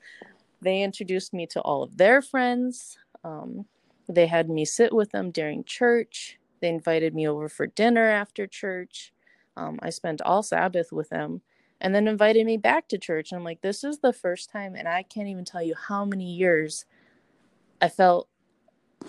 they 0.63 0.83
introduced 0.83 1.33
me 1.33 1.47
to 1.49 1.61
all 1.61 1.83
of 1.83 1.97
their 1.97 2.23
friends. 2.23 2.99
Um, 3.23 3.67
they 4.09 4.27
had 4.27 4.49
me 4.49 4.65
sit 4.65 4.93
with 4.93 5.11
them 5.11 5.31
during 5.31 5.65
church. 5.65 6.39
They 6.61 6.69
invited 6.69 7.15
me 7.15 7.29
over 7.29 7.49
for 7.49 7.67
dinner 7.67 8.09
after 8.09 8.47
church. 8.47 9.13
Um, 9.57 9.79
I 9.83 9.91
spent 9.91 10.23
all 10.23 10.43
Sabbath 10.43 10.93
with 10.93 11.11
them 11.11 11.43
and 11.81 11.95
then 11.95 12.09
invited 12.09 12.47
me 12.47 12.57
back 12.57 12.89
to 12.89 12.99
church. 12.99 13.31
And 13.31 13.39
I'm 13.39 13.45
like, 13.45 13.61
this 13.61 13.85
is 13.85 13.99
the 13.99 14.13
first 14.13 14.51
time, 14.51 14.75
and 14.75 14.89
I 14.89 15.03
can't 15.03 15.29
even 15.29 15.45
tell 15.45 15.63
you 15.63 15.75
how 15.75 16.05
many 16.05 16.33
years 16.33 16.87
I 17.81 17.89
felt 17.89 18.29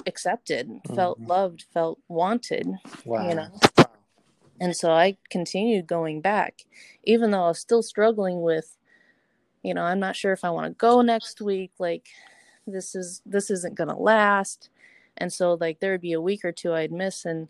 accepted, 0.06 0.68
mm-hmm. 0.68 0.96
felt 0.96 1.20
loved, 1.20 1.66
felt 1.74 2.00
wanted. 2.08 2.68
Wow. 3.06 3.30
You 3.30 3.36
know? 3.36 3.50
And 4.60 4.76
so 4.76 4.92
I 4.92 5.18
continued 5.30 5.88
going 5.88 6.22
back, 6.22 6.62
even 7.04 7.32
though 7.32 7.44
I 7.44 7.48
was 7.50 7.60
still 7.60 7.84
struggling 7.84 8.42
with, 8.42 8.78
you 9.64 9.74
know, 9.74 9.82
I'm 9.82 10.00
not 10.00 10.16
sure 10.16 10.32
if 10.32 10.46
I 10.46 10.50
want 10.50 10.68
to 10.68 10.74
go 10.74 11.02
next 11.02 11.42
week. 11.42 11.72
Like, 11.78 12.08
this 12.68 12.96
is 12.96 13.22
this 13.26 13.52
isn't 13.52 13.76
gonna 13.76 14.00
last. 14.00 14.70
And 15.18 15.32
so 15.32 15.58
like 15.60 15.80
there 15.80 15.92
would 15.92 16.02
be 16.02 16.14
a 16.14 16.22
week 16.22 16.44
or 16.44 16.52
two 16.52 16.74
I'd 16.74 16.92
miss 16.92 17.26
and 17.26 17.48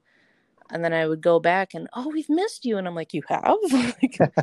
and 0.71 0.83
then 0.83 0.93
I 0.93 1.07
would 1.07 1.21
go 1.21 1.39
back 1.39 1.73
and 1.73 1.87
oh 1.93 2.09
we've 2.09 2.29
missed 2.29 2.65
you 2.65 2.77
and 2.77 2.87
I'm 2.87 2.95
like 2.95 3.13
you 3.13 3.21
have 3.29 3.57
like, 3.71 4.19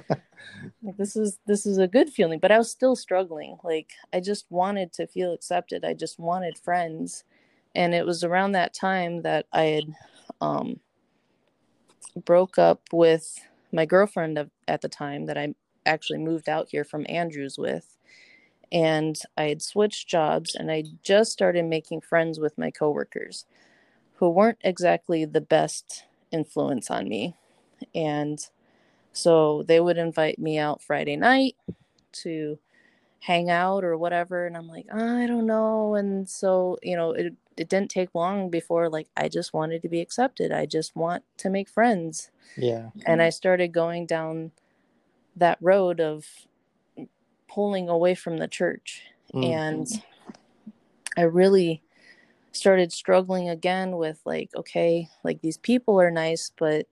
like 0.82 0.96
this 0.96 1.16
is 1.16 1.38
this 1.46 1.66
is 1.66 1.78
a 1.78 1.88
good 1.88 2.10
feeling 2.10 2.38
but 2.38 2.52
I 2.52 2.58
was 2.58 2.70
still 2.70 2.96
struggling 2.96 3.58
like 3.64 3.92
I 4.12 4.20
just 4.20 4.46
wanted 4.50 4.92
to 4.94 5.06
feel 5.06 5.32
accepted 5.32 5.84
I 5.84 5.94
just 5.94 6.18
wanted 6.18 6.58
friends 6.58 7.24
and 7.74 7.94
it 7.94 8.06
was 8.06 8.24
around 8.24 8.52
that 8.52 8.74
time 8.74 9.22
that 9.22 9.46
I 9.52 9.62
had 9.62 9.84
um, 10.40 10.80
broke 12.16 12.58
up 12.58 12.82
with 12.92 13.38
my 13.72 13.86
girlfriend 13.86 14.38
of, 14.38 14.50
at 14.68 14.80
the 14.82 14.88
time 14.88 15.26
that 15.26 15.38
I 15.38 15.54
actually 15.86 16.18
moved 16.18 16.48
out 16.48 16.68
here 16.70 16.84
from 16.84 17.06
Andrews 17.08 17.58
with 17.58 17.96
and 18.70 19.18
I 19.36 19.44
had 19.44 19.62
switched 19.62 20.08
jobs 20.08 20.54
and 20.54 20.70
I 20.70 20.84
just 21.02 21.32
started 21.32 21.64
making 21.64 22.00
friends 22.00 22.38
with 22.40 22.56
my 22.56 22.70
coworkers 22.70 23.44
who 24.16 24.30
weren't 24.30 24.58
exactly 24.62 25.24
the 25.24 25.40
best 25.40 26.04
influence 26.30 26.90
on 26.90 27.08
me. 27.08 27.36
And 27.94 28.38
so 29.12 29.62
they 29.66 29.80
would 29.80 29.98
invite 29.98 30.38
me 30.38 30.58
out 30.58 30.82
Friday 30.82 31.16
night 31.16 31.56
to 32.12 32.58
hang 33.22 33.50
out 33.50 33.84
or 33.84 33.96
whatever. 33.96 34.46
And 34.46 34.56
I'm 34.56 34.66
like, 34.66 34.86
oh, 34.92 35.18
I 35.18 35.28
don't 35.28 35.46
know. 35.46 35.94
And 35.94 36.28
so, 36.28 36.76
you 36.82 36.96
know, 36.96 37.12
it, 37.12 37.32
it 37.56 37.68
didn't 37.68 37.90
take 37.90 38.16
long 38.16 38.50
before 38.50 38.88
like 38.88 39.06
I 39.16 39.28
just 39.28 39.54
wanted 39.54 39.80
to 39.82 39.88
be 39.88 40.00
accepted. 40.00 40.50
I 40.50 40.66
just 40.66 40.96
want 40.96 41.22
to 41.38 41.48
make 41.48 41.68
friends. 41.68 42.32
Yeah. 42.56 42.90
And 43.06 43.22
I 43.22 43.30
started 43.30 43.68
going 43.68 44.06
down 44.06 44.50
that 45.36 45.58
road 45.60 46.00
of 46.00 46.26
pulling 47.48 47.88
away 47.88 48.16
from 48.16 48.38
the 48.38 48.48
church. 48.48 49.04
Mm. 49.32 49.44
And 49.44 50.02
I 51.16 51.22
really 51.22 51.80
started 52.50 52.92
struggling 52.92 53.48
again 53.48 53.96
with 53.96 54.20
like 54.26 54.50
okay 54.54 55.08
like 55.24 55.40
these 55.40 55.56
people 55.56 55.98
are 55.98 56.10
nice 56.10 56.52
but 56.58 56.86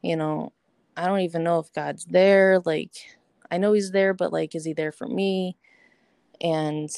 you 0.00 0.16
know 0.16 0.50
i 0.96 1.06
don't 1.06 1.20
even 1.20 1.44
know 1.44 1.58
if 1.58 1.70
god's 1.74 2.06
there 2.06 2.58
like 2.64 2.90
i 3.50 3.58
know 3.58 3.74
he's 3.74 3.90
there 3.90 4.14
but 4.14 4.32
like 4.32 4.54
is 4.54 4.64
he 4.64 4.72
there 4.72 4.92
for 4.92 5.06
me 5.06 5.58
and 6.40 6.90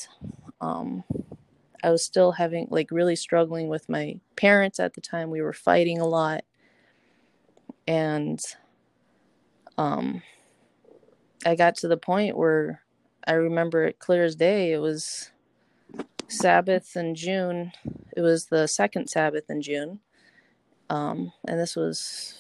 um 0.60 1.04
i 1.82 1.90
was 1.90 2.02
still 2.02 2.32
having 2.32 2.66
like 2.70 2.90
really 2.90 3.16
struggling 3.16 3.68
with 3.68 3.88
my 3.88 4.18
parents 4.36 4.80
at 4.80 4.94
the 4.94 5.00
time 5.00 5.30
we 5.30 5.42
were 5.42 5.52
fighting 5.52 6.00
a 6.00 6.06
lot 6.06 6.44
and 7.86 8.40
um 9.78 10.22
i 11.44 11.54
got 11.54 11.76
to 11.76 11.88
the 11.88 11.96
point 11.96 12.36
where 12.36 12.82
i 13.26 13.32
remember 13.32 13.84
it 13.84 13.98
clear 13.98 14.24
as 14.24 14.36
day 14.36 14.72
it 14.72 14.78
was 14.78 15.30
Sabbath 16.28 16.96
in 16.96 17.14
June. 17.14 17.72
It 18.16 18.20
was 18.20 18.46
the 18.46 18.66
second 18.66 19.08
Sabbath 19.08 19.48
in 19.48 19.62
June. 19.62 20.00
Um, 20.90 21.32
and 21.46 21.58
this 21.58 21.76
was, 21.76 22.34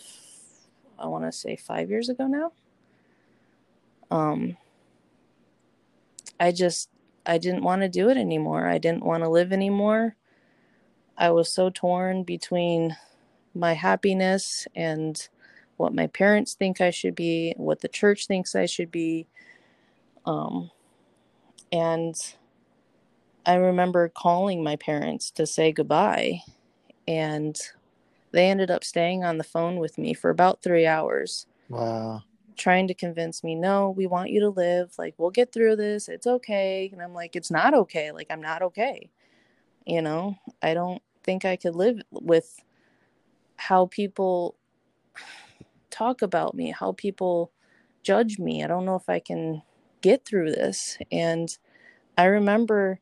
I 0.98 1.06
want 1.06 1.24
to 1.24 1.32
say, 1.32 1.56
five 1.56 1.90
years 1.90 2.08
ago 2.08 2.26
now. 2.26 2.52
Um, 4.10 4.56
I 6.38 6.52
just, 6.52 6.88
I 7.24 7.38
didn't 7.38 7.62
want 7.62 7.82
to 7.82 7.88
do 7.88 8.08
it 8.08 8.16
anymore. 8.16 8.66
I 8.66 8.78
didn't 8.78 9.04
want 9.04 9.22
to 9.22 9.28
live 9.28 9.52
anymore. 9.52 10.16
I 11.18 11.30
was 11.30 11.50
so 11.50 11.70
torn 11.70 12.24
between 12.24 12.96
my 13.54 13.72
happiness 13.72 14.66
and 14.74 15.28
what 15.76 15.94
my 15.94 16.06
parents 16.06 16.54
think 16.54 16.80
I 16.80 16.90
should 16.90 17.14
be, 17.14 17.54
what 17.56 17.80
the 17.80 17.88
church 17.88 18.26
thinks 18.26 18.54
I 18.54 18.66
should 18.66 18.90
be. 18.90 19.26
Um, 20.24 20.70
and 21.72 22.14
I 23.44 23.54
remember 23.54 24.08
calling 24.08 24.62
my 24.62 24.76
parents 24.76 25.30
to 25.32 25.46
say 25.46 25.72
goodbye, 25.72 26.42
and 27.06 27.58
they 28.32 28.50
ended 28.50 28.70
up 28.70 28.84
staying 28.84 29.24
on 29.24 29.38
the 29.38 29.44
phone 29.44 29.76
with 29.76 29.98
me 29.98 30.14
for 30.14 30.30
about 30.30 30.62
three 30.62 30.86
hours. 30.86 31.46
Wow. 31.68 32.22
Trying 32.56 32.88
to 32.88 32.94
convince 32.94 33.44
me, 33.44 33.54
no, 33.54 33.90
we 33.90 34.06
want 34.06 34.30
you 34.30 34.40
to 34.40 34.48
live. 34.48 34.92
Like, 34.98 35.14
we'll 35.18 35.30
get 35.30 35.52
through 35.52 35.76
this. 35.76 36.08
It's 36.08 36.26
okay. 36.26 36.88
And 36.92 37.02
I'm 37.02 37.12
like, 37.12 37.36
it's 37.36 37.50
not 37.50 37.74
okay. 37.74 38.12
Like, 38.12 38.28
I'm 38.30 38.40
not 38.40 38.62
okay. 38.62 39.10
You 39.84 40.02
know, 40.02 40.36
I 40.62 40.74
don't 40.74 41.02
think 41.22 41.44
I 41.44 41.56
could 41.56 41.74
live 41.76 42.00
with 42.10 42.60
how 43.56 43.86
people 43.86 44.56
talk 45.90 46.22
about 46.22 46.54
me, 46.54 46.70
how 46.70 46.92
people 46.92 47.52
judge 48.02 48.38
me. 48.38 48.64
I 48.64 48.66
don't 48.66 48.84
know 48.84 48.96
if 48.96 49.08
I 49.08 49.18
can 49.18 49.62
get 50.00 50.24
through 50.24 50.52
this. 50.52 50.98
And 51.12 51.56
I 52.16 52.24
remember 52.24 53.00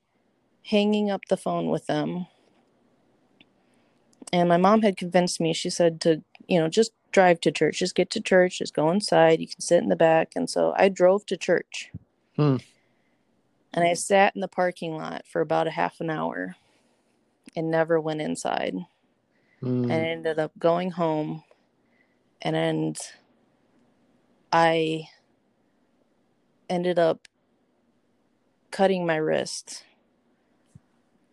hanging 0.66 1.10
up 1.10 1.26
the 1.28 1.36
phone 1.36 1.68
with 1.68 1.86
them. 1.86 2.26
And 4.32 4.48
my 4.48 4.56
mom 4.56 4.82
had 4.82 4.96
convinced 4.96 5.40
me, 5.40 5.52
she 5.52 5.70
said 5.70 6.00
to, 6.02 6.22
you 6.48 6.58
know, 6.58 6.68
just 6.68 6.92
drive 7.14 7.40
to 7.40 7.52
church, 7.52 7.78
just 7.78 7.94
get 7.94 8.10
to 8.10 8.20
church, 8.20 8.58
just 8.58 8.74
go 8.74 8.90
inside, 8.90 9.40
you 9.40 9.46
can 9.46 9.60
sit 9.60 9.82
in 9.82 9.88
the 9.88 9.96
back. 9.96 10.32
And 10.34 10.50
so 10.50 10.74
I 10.76 10.88
drove 10.88 11.24
to 11.26 11.36
church. 11.36 11.90
Hmm. 12.36 12.56
And 13.72 13.84
I 13.84 13.94
sat 13.94 14.34
in 14.34 14.40
the 14.40 14.48
parking 14.48 14.96
lot 14.96 15.24
for 15.26 15.40
about 15.40 15.68
a 15.68 15.70
half 15.70 16.00
an 16.00 16.10
hour 16.10 16.56
and 17.56 17.70
never 17.70 18.00
went 18.00 18.20
inside. 18.20 18.74
Hmm. 19.60 19.84
And 19.84 19.92
I 19.92 19.96
ended 19.96 20.38
up 20.38 20.52
going 20.58 20.90
home 20.90 21.44
and 22.42 22.98
I 24.52 25.08
ended 26.68 26.98
up 26.98 27.28
cutting 28.72 29.06
my 29.06 29.16
wrist. 29.16 29.84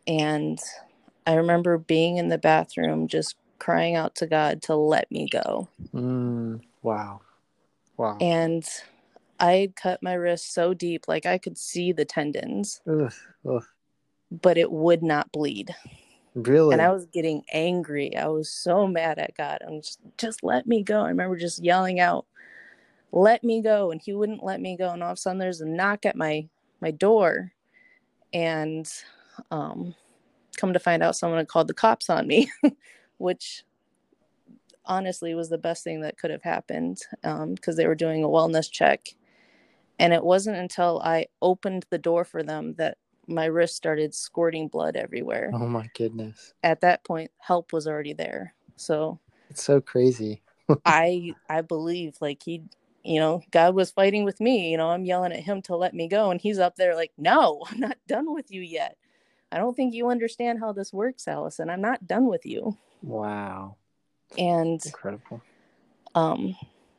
And 0.06 0.60
I 1.26 1.34
remember 1.34 1.78
being 1.80 2.18
in 2.18 2.30
the 2.30 2.38
bathroom 2.38 3.08
just 3.08 3.36
crying 3.62 3.96
out 3.96 4.16
to 4.16 4.26
God 4.26 4.64
to 4.64 4.76
let 4.76 5.10
me 5.12 5.30
go. 5.30 5.70
Mm, 5.94 6.62
wow. 6.82 7.22
Wow. 7.96 8.18
And 8.20 8.68
I 9.40 9.72
cut 9.76 10.02
my 10.02 10.14
wrist 10.14 10.52
so 10.52 10.74
deep, 10.74 11.08
like 11.08 11.28
I 11.28 11.38
could 11.38 11.60
see 11.60 11.92
the 11.92 12.04
tendons, 12.04 12.82
ugh, 12.90 13.14
ugh. 13.48 13.64
but 14.32 14.58
it 14.58 14.72
would 14.72 15.04
not 15.04 15.32
bleed. 15.32 15.76
Really? 16.34 16.74
And 16.74 16.82
I 16.82 16.92
was 16.92 17.06
getting 17.06 17.44
angry. 17.52 18.18
I 18.18 18.28
was 18.28 18.50
so 18.50 18.88
mad 18.88 19.20
at 19.20 19.38
God. 19.38 19.60
I'm 19.68 19.82
just, 19.82 20.00
just 20.18 20.44
let 20.44 20.66
me 20.66 20.82
go. 20.82 21.02
I 21.02 21.10
remember 21.10 21.38
just 21.38 21.64
yelling 21.64 22.00
out, 22.00 22.26
let 23.12 23.44
me 23.44 23.62
go. 23.62 23.92
And 23.92 24.02
he 24.02 24.14
wouldn't 24.14 24.44
let 24.44 24.60
me 24.60 24.76
go. 24.76 24.90
And 24.90 25.04
all 25.04 25.12
of 25.12 25.18
a 25.18 25.22
sudden 25.22 25.38
there's 25.38 25.62
a 25.62 25.68
knock 25.68 26.06
at 26.08 26.16
my, 26.16 26.48
my 26.80 26.90
door. 26.90 27.52
And 28.34 28.92
um, 29.52 29.94
come 30.58 30.74
to 30.74 30.80
find 30.80 31.04
out 31.04 31.16
someone 31.16 31.40
had 31.40 31.48
called 31.48 31.68
the 31.68 31.74
cops 31.74 32.10
on 32.10 32.28
me, 32.28 32.52
which 33.22 33.64
honestly 34.86 35.34
was 35.34 35.50
the 35.50 35.58
best 35.58 35.84
thing 35.84 36.02
that 36.02 36.18
could 36.18 36.32
have 36.32 36.44
happened 36.44 37.00
because 37.22 37.44
um, 37.44 37.76
they 37.76 37.88
were 37.88 37.96
doing 37.96 38.24
a 38.24 38.28
wellness 38.28 38.70
check. 38.70 39.16
And 40.00 40.14
it 40.14 40.24
wasn't 40.24 40.58
until 40.58 41.00
I 41.04 41.28
opened 41.42 41.86
the 41.90 41.98
door 41.98 42.26
for 42.26 42.42
them 42.42 42.74
that 42.76 42.98
my 43.28 43.46
wrist 43.46 43.76
started 43.76 44.16
squirting 44.16 44.68
blood 44.68 44.96
everywhere. 44.96 45.52
Oh 45.54 45.68
my 45.68 45.90
goodness. 45.96 46.54
At 46.64 46.82
that 46.82 47.04
point, 47.04 47.32
help 47.38 47.72
was 47.72 47.88
already 47.88 48.14
there. 48.14 48.56
So 48.76 49.20
it's 49.50 49.64
so 49.64 49.80
crazy. 49.80 50.42
I 50.86 51.34
I 51.48 51.62
believe 51.62 52.16
like 52.20 52.42
he 52.44 52.64
you 53.04 53.20
know, 53.20 53.42
God 53.50 53.74
was 53.74 53.90
fighting 53.90 54.26
with 54.26 54.40
me, 54.40 54.70
you 54.72 54.78
know, 54.78 54.90
I'm 54.90 55.06
yelling 55.06 55.32
at 55.32 55.40
him 55.40 55.64
to 55.64 55.76
let 55.76 55.96
me 55.96 56.08
go 56.08 56.30
and 56.30 56.40
he's 56.40 56.60
up 56.60 56.76
there 56.76 56.96
like, 56.96 57.12
"No, 57.18 57.64
I'm 57.70 57.80
not 57.80 57.98
done 58.08 58.34
with 58.34 58.52
you 58.52 58.62
yet. 58.62 58.98
I 59.52 59.58
don't 59.58 59.76
think 59.76 59.94
you 59.94 60.10
understand 60.10 60.60
how 60.60 60.72
this 60.72 60.94
works, 60.94 61.28
Allison. 61.28 61.70
I'm 61.70 61.82
not 61.82 62.08
done 62.08 62.28
with 62.28 62.46
you." 62.46 62.78
Wow. 63.02 63.76
And 64.38 64.84
incredible. 64.86 65.42
Um 66.16 66.56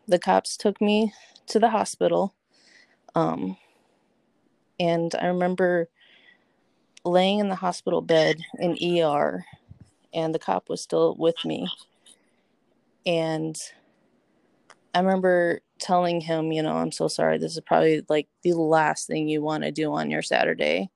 the 0.09 0.19
cops 0.19 0.57
took 0.57 0.81
me 0.81 1.13
to 1.47 1.59
the 1.59 1.71
hospital. 1.71 2.35
Um 3.15 3.57
and 4.81 5.15
I 5.15 5.27
remember 5.27 5.89
laying 7.05 7.41
in 7.41 7.49
the 7.49 7.57
hospital 7.57 8.01
bed 8.01 8.37
in 8.59 8.77
ER, 8.83 9.45
and 10.15 10.35
the 10.35 10.39
cop 10.39 10.69
was 10.69 10.81
still 10.81 11.15
with 11.19 11.45
me. 11.45 11.69
And 13.05 13.57
I 14.95 15.01
remember 15.01 15.61
telling 15.79 16.21
him, 16.21 16.53
you 16.53 16.63
know, 16.63 16.75
I'm 16.75 16.93
so 16.93 17.09
sorry. 17.09 17.39
This 17.39 17.55
is 17.57 17.63
probably 17.67 18.05
like 18.09 18.29
the 18.43 18.53
last 18.53 19.07
thing 19.07 19.29
you 19.29 19.43
want 19.43 19.65
to 19.65 19.73
do 19.73 19.93
on 19.93 20.11
your 20.11 20.23
Saturday. 20.23 20.91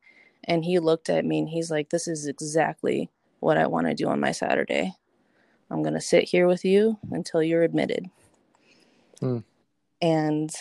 And 0.46 0.64
he 0.64 0.78
looked 0.78 1.10
at 1.10 1.24
me 1.24 1.40
and 1.40 1.48
he's 1.48 1.70
like, 1.70 1.90
This 1.90 2.08
is 2.08 2.26
exactly 2.26 3.10
what 3.40 3.58
I 3.58 3.66
want 3.66 3.86
to 3.86 3.94
do 3.94 4.08
on 4.08 4.20
my 4.20 4.32
Saturday. 4.32 4.94
I'm 5.70 5.82
going 5.82 5.94
to 5.94 6.00
sit 6.00 6.24
here 6.24 6.46
with 6.46 6.64
you 6.64 6.98
until 7.10 7.42
you're 7.42 7.64
admitted. 7.64 8.06
Hmm. 9.20 9.38
And 10.00 10.54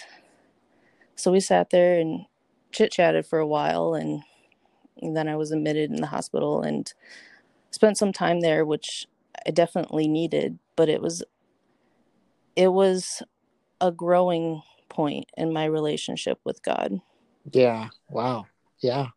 so 1.15 1.31
we 1.31 1.39
sat 1.39 1.69
there 1.69 1.99
and 1.99 2.25
chit 2.71 2.91
chatted 2.91 3.25
for 3.25 3.39
a 3.39 3.47
while. 3.47 3.93
And 3.93 4.23
and 5.01 5.15
then 5.15 5.27
I 5.27 5.35
was 5.35 5.51
admitted 5.51 5.91
in 5.91 6.01
the 6.01 6.07
hospital 6.07 6.61
and 6.61 6.91
spent 7.71 7.97
some 7.97 8.13
time 8.13 8.41
there, 8.41 8.65
which 8.65 9.07
I 9.45 9.51
definitely 9.51 10.07
needed. 10.07 10.57
But 10.75 10.89
it 10.89 11.01
was, 11.01 11.23
it 12.55 12.69
was 12.69 13.21
a 13.81 13.91
growing 13.91 14.61
point 14.89 15.29
in 15.35 15.51
my 15.51 15.65
relationship 15.65 16.39
with 16.43 16.63
God. 16.63 17.01
Yeah. 17.51 17.89
Wow. 18.09 18.45
Yeah. 18.79 19.07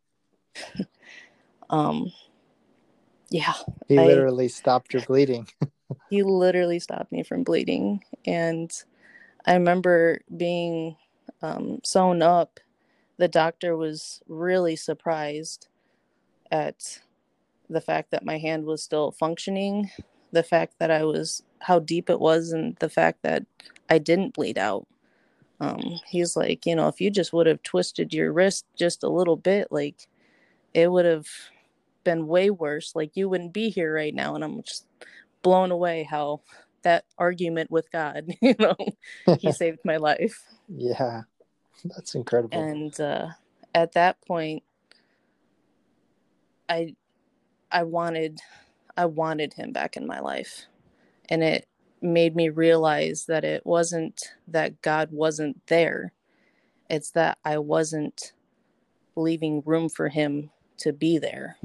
um. 1.71 2.13
Yeah. 3.31 3.53
He 3.89 3.97
literally 3.97 4.45
I, 4.45 4.49
stopped 4.49 4.95
your 4.95 5.03
bleeding. 5.03 5.47
he 6.11 6.23
literally 6.23 6.79
stopped 6.79 7.13
me 7.13 7.23
from 7.23 7.45
bleeding, 7.45 8.03
and 8.25 8.73
I 9.45 9.55
remember 9.55 10.21
being 10.35 10.97
um, 11.43 11.81
sewn 11.85 12.23
up 12.23 12.59
the 13.19 13.29
doctor 13.29 13.77
was 13.77 14.23
really 14.29 14.77
surprised 14.77 15.67
at 16.51 17.01
the 17.69 17.81
fact 17.81 18.13
that 18.13 18.25
my 18.25 18.39
hand 18.39 18.65
was 18.65 18.83
still 18.83 19.11
functioning, 19.11 19.91
the 20.33 20.43
fact 20.43 20.75
that 20.79 20.91
I 20.91 21.05
was 21.05 21.43
how 21.61 21.81
deep 21.81 22.09
it 22.09 22.21
was, 22.21 22.53
and 22.53 22.77
the 22.77 22.89
fact 22.89 23.23
that 23.25 23.45
I 23.91 23.99
didn't 23.99 24.35
bleed 24.35 24.57
out. 24.57 24.87
Um, 25.61 25.99
he's 26.07 26.37
like, 26.37 26.65
you 26.65 26.77
know, 26.77 26.87
if 26.87 27.01
you 27.01 27.11
just 27.11 27.33
would 27.33 27.49
have 27.49 27.63
twisted 27.65 28.15
your 28.15 28.33
wrist 28.33 28.65
just 28.77 29.03
a 29.03 29.09
little 29.09 29.37
bit, 29.37 29.69
like 29.73 30.09
it 30.79 30.93
would 30.93 31.05
have 31.07 31.27
been 32.05 32.29
way 32.29 32.51
worse. 32.51 32.95
Like 32.95 33.17
you 33.17 33.29
wouldn't 33.29 33.53
be 33.53 33.69
here 33.69 33.93
right 33.93 34.15
now. 34.15 34.35
And 34.37 34.45
I'm 34.45 34.63
just 34.63 34.87
blown 35.43 35.73
away 35.73 36.05
how 36.05 36.43
that 36.83 37.05
argument 37.19 37.71
with 37.71 37.91
God, 37.91 38.27
you 38.41 38.55
know, 38.59 38.77
he 39.39 39.51
saved 39.61 39.81
my 39.85 39.97
life. 39.97 40.45
Yeah. 40.69 41.23
That's 41.85 42.15
incredible. 42.15 42.59
And 42.59 42.99
uh, 43.01 43.29
at 43.75 43.93
that 43.93 44.25
point, 44.27 44.63
I 46.69 46.95
I 47.73 47.83
wanted 47.83 48.41
I 48.97 49.07
wanted 49.07 49.55
him 49.55 49.73
back 49.73 49.97
in 49.97 50.07
my 50.07 50.21
life, 50.21 50.67
and 51.29 51.43
it 51.43 51.67
made 52.03 52.35
me 52.35 52.49
realize 52.49 53.27
that 53.27 53.45
it 53.45 53.65
wasn't 53.65 54.33
that 54.49 54.83
God 54.83 55.11
wasn't 55.13 55.65
there; 55.69 56.13
it's 56.91 57.13
that 57.13 57.39
I 57.45 57.59
wasn't 57.59 58.33
leaving 59.15 59.63
room 59.65 59.89
for 59.89 60.09
him 60.09 60.51
to 60.79 60.93
be 60.93 61.19
there. 61.19 61.57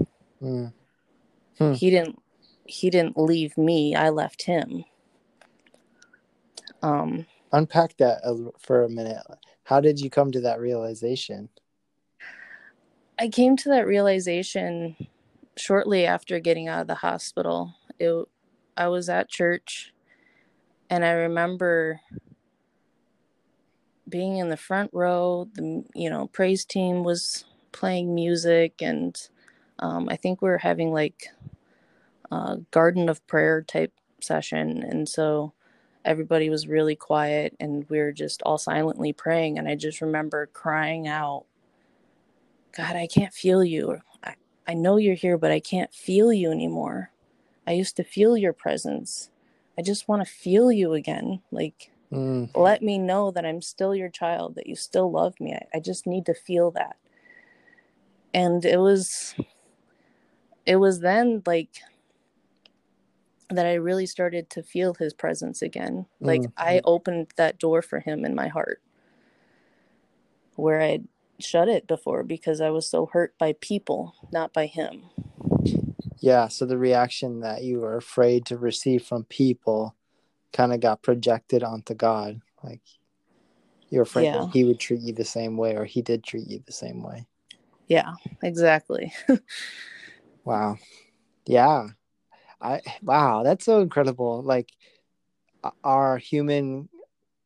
Mm. 0.42 0.74
Hmm. 1.58 1.74
He 1.74 1.90
didn't 1.90 2.20
he 2.66 2.90
didn't 2.90 3.18
leave 3.18 3.58
me; 3.58 3.96
I 3.96 4.10
left 4.10 4.44
him. 4.44 4.86
Um, 6.82 7.26
unpack 7.52 7.98
that 7.98 8.22
for 8.60 8.84
a 8.84 8.90
minute 8.90 9.24
how 9.64 9.80
did 9.80 10.00
you 10.00 10.10
come 10.10 10.32
to 10.32 10.42
that 10.42 10.60
realization? 10.60 11.50
I 13.18 13.30
came 13.30 13.56
to 13.58 13.70
that 13.70 13.88
realization 13.88 14.96
shortly 15.56 16.06
after 16.06 16.40
getting 16.40 16.68
out 16.68 16.82
of 16.82 16.88
the 16.88 16.96
hospital. 16.96 17.74
It, 18.00 18.28
I 18.76 18.88
was 18.88 19.08
at 19.08 19.30
church 19.30 19.94
and 20.90 21.06
I 21.06 21.12
remember 21.12 22.02
being 24.10 24.38
in 24.38 24.50
the 24.50 24.58
front 24.58 24.92
row. 24.94 25.48
The 25.54 25.86
you 25.96 26.10
know 26.10 26.28
praise 26.28 26.66
team 26.66 27.04
was 27.04 27.46
playing 27.74 28.16
music, 28.16 28.82
and 28.82 29.20
um, 29.80 30.08
I 30.10 30.16
think 30.16 30.42
we 30.42 30.50
were 30.50 30.58
having 30.58 30.92
like 30.94 31.28
a 32.32 32.58
garden 32.72 33.10
of 33.10 33.26
prayer 33.28 33.62
type 33.62 33.92
session, 34.22 34.84
and 34.84 35.10
so 35.10 35.54
everybody 36.06 36.50
was 36.50 36.68
really 36.68 36.96
quiet 36.96 37.56
and 37.60 37.86
we 37.90 38.00
were 38.00 38.12
just 38.12 38.42
all 38.44 38.58
silently 38.58 39.14
praying 39.14 39.58
and 39.58 39.68
i 39.68 39.76
just 39.76 40.02
remember 40.02 40.48
crying 40.48 41.08
out 41.08 41.46
god 42.76 42.96
i 42.96 43.08
can't 43.08 43.34
feel 43.34 43.64
you. 43.64 44.00
I, 44.24 44.36
I 44.68 44.74
know 44.74 44.98
you're 44.98 45.16
here 45.16 45.38
but 45.38 45.52
i 45.52 45.60
can't 45.60 45.94
feel 45.94 46.34
you 46.34 46.52
anymore. 46.52 47.12
I 47.66 47.72
used 47.72 47.96
to 47.96 48.04
feel 48.04 48.36
your 48.36 48.52
presence. 48.52 49.30
I 49.78 49.82
just 49.84 50.10
want 50.10 50.22
to 50.22 50.34
feel 50.34 50.70
you 50.70 50.94
again. 50.94 51.42
Like 51.50 51.92
mm. 52.12 52.50
let 52.56 52.82
me 52.82 52.98
know 52.98 53.32
that 53.32 53.46
i'm 53.46 53.62
still 53.62 53.96
your 53.96 54.10
child 54.10 54.56
that 54.56 54.68
you 54.68 54.76
still 54.76 55.12
love 55.12 55.40
me. 55.40 55.54
I, 55.54 55.78
I 55.78 55.80
just 55.80 56.06
need 56.06 56.26
to 56.26 56.34
feel 56.34 56.72
that 56.72 56.98
and 58.34 58.66
it 58.66 58.80
was 58.80 59.36
it 60.66 60.78
was 60.78 61.00
then 61.02 61.42
like 61.46 61.82
that 63.50 63.66
I 63.66 63.74
really 63.76 64.06
started 64.06 64.50
to 64.52 64.64
feel 64.64 64.96
his 64.96 65.14
presence 65.14 65.62
again. 65.62 66.08
Like 66.20 66.42
mm-hmm. 66.42 66.52
I 66.58 66.82
opened 66.84 67.28
that 67.36 67.60
door 67.60 67.82
for 67.82 68.00
him 68.00 68.26
in 68.26 68.36
my 68.36 68.48
heart 68.48 68.82
where 70.56 70.82
I'd 70.82 71.08
shut 71.40 71.68
it 71.68 71.88
before 71.88 72.24
because 72.24 72.62
I 72.62 72.70
was 72.70 72.88
so 72.88 73.10
hurt 73.12 73.38
by 73.38 73.54
people, 73.60 74.16
not 74.32 74.54
by 74.54 74.66
him. 74.66 75.04
Yeah. 76.20 76.48
So 76.48 76.66
the 76.66 76.78
reaction 76.78 77.42
that 77.42 77.64
you 77.64 77.80
were 77.80 77.98
afraid 77.98 78.46
to 78.48 78.58
receive 78.58 79.04
from 79.04 79.26
people 79.26 79.96
kind 80.54 80.74
of 80.74 80.80
got 80.80 81.02
projected 81.02 81.64
onto 81.64 81.94
God. 81.94 82.42
Like 82.64 82.82
you're 83.90 84.04
afraid 84.04 84.26
yeah. 84.26 84.40
that 84.40 84.52
he 84.54 84.64
would 84.64 84.80
treat 84.80 85.02
you 85.02 85.14
the 85.14 85.26
same 85.26 85.58
way 85.58 85.76
or 85.76 85.86
he 85.86 86.02
did 86.02 86.24
treat 86.24 86.48
you 86.48 86.64
the 86.66 86.72
same 86.72 87.04
way. 87.04 87.28
Yeah, 87.88 88.14
exactly. 88.42 89.14
wow. 90.46 90.78
Yeah. 91.46 91.88
I 92.62 92.82
wow, 93.02 93.44
that's 93.44 93.66
so 93.66 93.82
incredible. 93.82 94.42
Like 94.42 94.70
our 95.84 96.18
human 96.18 96.90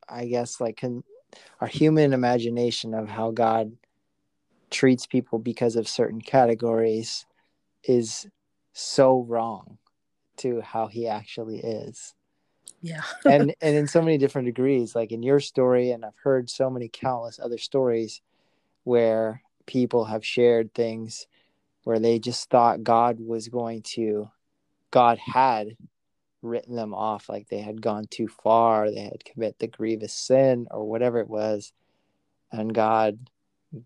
I 0.07 0.25
guess 0.27 0.61
like 0.61 0.77
can 0.77 1.03
our 1.59 1.67
human 1.67 2.13
imagination 2.13 2.93
of 2.93 3.09
how 3.09 3.31
God 3.31 3.75
treats 4.69 5.05
people 5.05 5.39
because 5.39 5.75
of 5.75 5.87
certain 5.87 6.21
categories 6.21 7.25
is 7.83 8.27
so 8.73 9.25
wrong 9.27 9.77
to 10.37 10.61
how 10.61 10.87
he 10.87 11.07
actually 11.07 11.59
is. 11.59 12.13
Yeah. 12.81 13.01
and 13.25 13.53
and 13.61 13.75
in 13.75 13.87
so 13.87 14.01
many 14.01 14.17
different 14.17 14.45
degrees 14.45 14.95
like 14.95 15.11
in 15.11 15.23
your 15.23 15.39
story 15.39 15.91
and 15.91 16.05
I've 16.05 16.17
heard 16.23 16.49
so 16.49 16.69
many 16.69 16.89
countless 16.89 17.39
other 17.39 17.57
stories 17.57 18.21
where 18.83 19.41
people 19.67 20.05
have 20.05 20.25
shared 20.25 20.73
things 20.73 21.27
where 21.83 21.99
they 21.99 22.19
just 22.19 22.49
thought 22.49 22.83
God 22.83 23.19
was 23.19 23.47
going 23.47 23.83
to 23.83 24.29
God 24.91 25.17
had 25.19 25.77
written 26.41 26.75
them 26.75 26.93
off 26.93 27.29
like 27.29 27.47
they 27.47 27.59
had 27.59 27.81
gone 27.81 28.05
too 28.09 28.27
far, 28.27 28.89
they 28.89 29.01
had 29.01 29.23
commit 29.25 29.59
the 29.59 29.67
grievous 29.67 30.13
sin 30.13 30.67
or 30.71 30.85
whatever 30.85 31.19
it 31.19 31.29
was, 31.29 31.71
and 32.51 32.73
God 32.73 33.29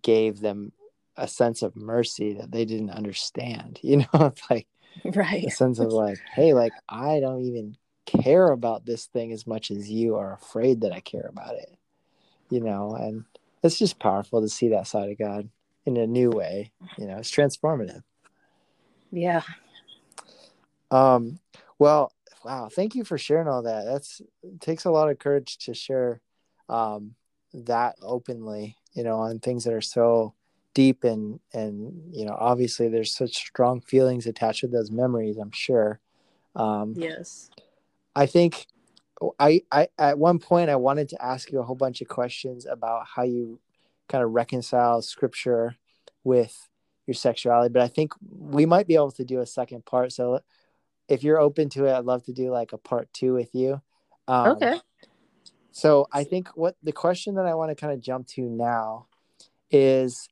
gave 0.02 0.40
them 0.40 0.72
a 1.18 1.28
sense 1.28 1.62
of 1.62 1.76
mercy 1.76 2.34
that 2.34 2.52
they 2.52 2.66
didn't 2.66 2.92
understand. 2.92 3.80
You 3.84 3.98
know, 3.98 4.08
it's 4.14 4.50
like 4.50 4.68
right 5.16 5.46
a 5.46 5.52
sense 5.52 5.80
of 5.80 5.92
like, 5.92 6.20
hey, 6.34 6.54
like 6.54 6.74
I 6.88 7.20
don't 7.20 7.44
even 7.44 7.78
care 8.06 8.52
about 8.52 8.86
this 8.86 9.06
thing 9.06 9.32
as 9.32 9.48
much 9.48 9.72
as 9.72 9.90
you 9.90 10.16
are 10.16 10.34
afraid 10.34 10.82
that 10.82 10.92
I 10.92 11.00
care 11.00 11.28
about 11.30 11.56
it. 11.56 11.74
You 12.50 12.60
know, 12.62 12.96
and 12.96 13.26
it's 13.64 13.80
just 13.80 14.00
powerful 14.00 14.42
to 14.42 14.50
see 14.50 14.70
that 14.70 14.88
side 14.88 15.10
of 15.10 15.18
God 15.18 15.50
in 15.86 15.98
a 15.98 16.08
new 16.08 16.30
way. 16.30 16.72
You 16.98 17.08
know, 17.08 17.18
it's 17.18 17.32
transformative. 17.32 18.04
Yeah. 19.12 19.42
Um, 20.90 21.40
well, 21.80 22.12
wow, 22.44 22.70
thank 22.72 22.96
you 22.96 23.04
for 23.04 23.18
sharing 23.18 23.48
all 23.48 23.64
that. 23.64 23.86
That's 23.86 24.22
takes 24.60 24.86
a 24.86 24.92
lot 24.92 25.10
of 25.10 25.20
courage 25.20 25.58
to 25.60 25.74
share 25.74 26.22
um, 26.70 27.16
that 27.54 27.96
openly, 28.02 28.78
you 28.94 29.04
know, 29.04 29.18
on 29.18 29.40
things 29.40 29.64
that 29.64 29.74
are 29.74 29.82
so 29.82 30.34
deep 30.74 31.04
and 31.04 31.40
and 31.54 32.14
you 32.14 32.26
know, 32.26 32.36
obviously 32.40 32.88
there's 32.88 33.14
such 33.14 33.36
strong 33.36 33.82
feelings 33.82 34.26
attached 34.26 34.62
to 34.62 34.68
those 34.68 34.92
memories, 34.92 35.38
I'm 35.38 35.52
sure. 35.52 36.00
Um, 36.56 36.94
yes. 36.98 37.50
I 38.16 38.26
think 38.26 38.68
I, 39.40 39.62
I 39.72 39.88
at 39.98 40.18
one 40.18 40.40
point 40.40 40.70
I 40.70 40.76
wanted 40.76 41.10
to 41.10 41.24
ask 41.24 41.52
you 41.52 41.60
a 41.60 41.64
whole 41.64 41.76
bunch 41.76 42.02
of 42.02 42.08
questions 42.08 42.66
about 42.66 43.06
how 43.16 43.24
you 43.24 43.60
kind 44.12 44.24
of 44.24 44.32
reconcile 44.32 45.02
scripture 45.02 45.76
with 46.24 46.56
your 47.08 47.16
sexuality, 47.16 47.72
but 47.72 47.82
I 47.82 47.88
think 47.88 48.14
we 48.22 48.66
might 48.66 48.88
be 48.88 48.96
able 48.96 49.12
to 49.14 49.26
do 49.26 49.40
a 49.40 49.46
second 49.46 49.86
part. 49.86 50.12
So 50.12 50.42
if 51.08 51.24
you're 51.24 51.40
open 51.40 51.70
to 51.70 51.86
it, 51.86 51.94
I'd 51.94 52.06
love 52.06 52.24
to 52.26 52.34
do 52.34 52.52
like 52.52 52.74
a 52.74 52.78
part 52.78 53.12
two 53.14 53.34
with 53.34 53.54
you. 53.54 53.82
Um, 54.28 54.50
okay. 54.50 54.80
So 55.72 56.08
I 56.12 56.24
think 56.24 56.50
what 56.56 56.76
the 56.84 56.92
question 56.92 57.36
that 57.36 57.46
I 57.46 57.56
want 57.56 57.70
to 57.70 57.76
kind 57.76 57.94
of 57.94 58.02
jump 58.02 58.28
to 58.28 58.42
now 58.42 59.08
is 59.72 60.28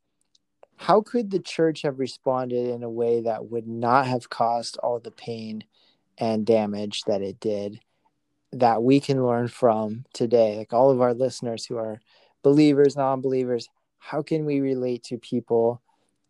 how 0.75 1.01
could 1.01 1.31
the 1.31 1.39
church 1.39 1.81
have 1.81 1.99
responded 1.99 2.69
in 2.69 2.83
a 2.83 2.89
way 2.89 3.21
that 3.21 3.49
would 3.49 3.67
not 3.67 4.07
have 4.07 4.29
caused 4.29 4.77
all 4.77 4.99
the 4.99 5.11
pain 5.11 5.63
and 6.17 6.45
damage 6.45 7.03
that 7.03 7.21
it 7.21 7.39
did 7.39 7.79
that 8.51 8.83
we 8.83 8.99
can 8.99 9.25
learn 9.25 9.47
from 9.47 10.05
today? 10.13 10.57
Like 10.57 10.73
all 10.73 10.91
of 10.91 11.01
our 11.01 11.13
listeners 11.13 11.65
who 11.65 11.77
are 11.77 11.99
believers, 12.43 12.95
non 12.95 13.21
believers, 13.21 13.69
how 13.97 14.21
can 14.21 14.45
we 14.45 14.59
relate 14.59 15.03
to 15.03 15.17
people 15.17 15.81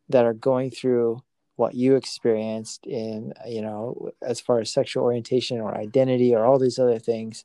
that 0.09 0.25
are 0.25 0.33
going 0.33 0.71
through 0.71 1.21
what 1.55 1.75
you 1.75 1.95
experienced 1.95 2.87
in 2.87 3.33
you 3.45 3.61
know 3.61 4.09
as 4.21 4.39
far 4.39 4.59
as 4.59 4.71
sexual 4.71 5.03
orientation 5.03 5.59
or 5.59 5.77
identity 5.77 6.33
or 6.33 6.45
all 6.45 6.57
these 6.57 6.79
other 6.79 6.99
things 6.99 7.43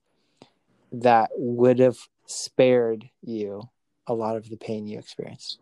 that 0.92 1.30
would 1.36 1.80
have 1.80 1.98
spared 2.26 3.10
you 3.22 3.68
a 4.06 4.14
lot 4.14 4.36
of 4.36 4.48
the 4.48 4.56
pain 4.56 4.86
you 4.86 4.98
experienced? 4.98 5.58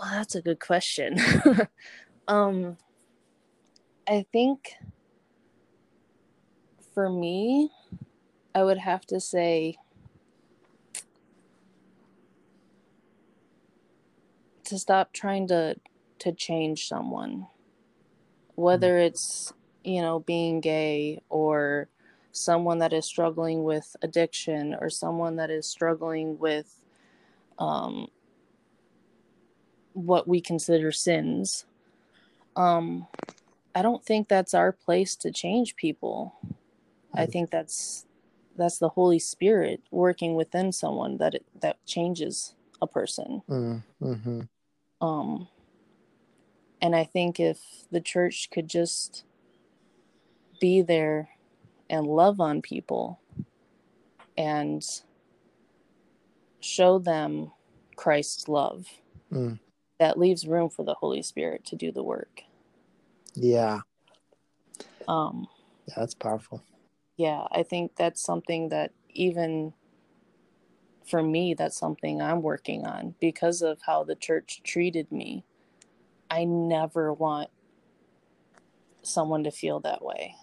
Well 0.00 0.10
that's 0.10 0.34
a 0.34 0.42
good 0.42 0.60
question. 0.60 1.18
Um 2.28 2.76
i 4.08 4.24
think 4.32 4.74
for 6.94 7.08
me 7.08 7.70
i 8.54 8.62
would 8.62 8.78
have 8.78 9.06
to 9.06 9.20
say 9.20 9.76
to 14.66 14.78
stop 14.78 15.12
trying 15.12 15.46
to 15.48 15.76
to 16.18 16.32
change 16.32 16.88
someone 16.88 17.46
whether 18.56 18.94
mm-hmm. 18.94 19.06
it's 19.06 19.52
you 19.84 20.02
know 20.02 20.20
being 20.20 20.60
gay 20.60 21.22
or 21.28 21.88
someone 22.32 22.80
that 22.80 22.92
is 22.92 23.06
struggling 23.06 23.64
with 23.64 23.96
addiction 24.02 24.76
or 24.80 24.90
someone 24.90 25.36
that 25.36 25.50
is 25.50 25.66
struggling 25.66 26.38
with 26.38 26.82
um, 27.58 28.08
what 29.92 30.28
we 30.28 30.40
consider 30.40 30.90
sins 30.92 31.64
um, 32.56 33.06
i 33.74 33.82
don't 33.82 34.04
think 34.04 34.28
that's 34.28 34.54
our 34.54 34.72
place 34.72 35.14
to 35.16 35.30
change 35.30 35.76
people 35.76 36.34
i 37.14 37.24
mm. 37.24 37.32
think 37.32 37.50
that's 37.50 38.06
that's 38.56 38.78
the 38.78 38.88
holy 38.88 39.18
spirit 39.18 39.82
working 39.90 40.34
within 40.34 40.72
someone 40.72 41.18
that 41.18 41.34
it, 41.34 41.46
that 41.60 41.84
changes 41.86 42.54
a 42.82 42.86
person 42.86 43.42
mm, 43.48 43.82
mm-hmm. 44.02 44.40
Um, 45.00 45.48
and 46.80 46.94
I 46.94 47.04
think 47.04 47.40
if 47.40 47.58
the 47.90 48.00
church 48.00 48.48
could 48.50 48.68
just 48.68 49.24
be 50.60 50.82
there 50.82 51.30
and 51.88 52.06
love 52.06 52.40
on 52.40 52.62
people 52.62 53.20
and 54.36 54.84
show 56.60 56.98
them 56.98 57.52
Christ's 57.96 58.48
love, 58.48 58.86
mm. 59.32 59.58
that 59.98 60.18
leaves 60.18 60.46
room 60.46 60.68
for 60.68 60.84
the 60.84 60.94
Holy 60.94 61.22
Spirit 61.22 61.64
to 61.66 61.76
do 61.76 61.92
the 61.92 62.02
work. 62.02 62.42
Yeah. 63.34 63.80
Um, 65.08 65.46
yeah, 65.86 65.94
that's 65.96 66.14
powerful. 66.14 66.62
Yeah, 67.16 67.44
I 67.50 67.62
think 67.62 67.96
that's 67.96 68.20
something 68.20 68.68
that 68.70 68.92
even 69.10 69.72
for 71.06 71.22
me, 71.22 71.54
that's 71.54 71.78
something 71.78 72.20
I'm 72.20 72.42
working 72.42 72.84
on 72.86 73.14
because 73.20 73.62
of 73.62 73.80
how 73.86 74.04
the 74.04 74.16
church 74.16 74.60
treated 74.64 75.12
me. 75.12 75.44
I 76.30 76.44
never 76.44 77.12
want 77.12 77.50
someone 79.02 79.44
to 79.44 79.50
feel 79.50 79.80
that 79.80 80.04
way. 80.04 80.34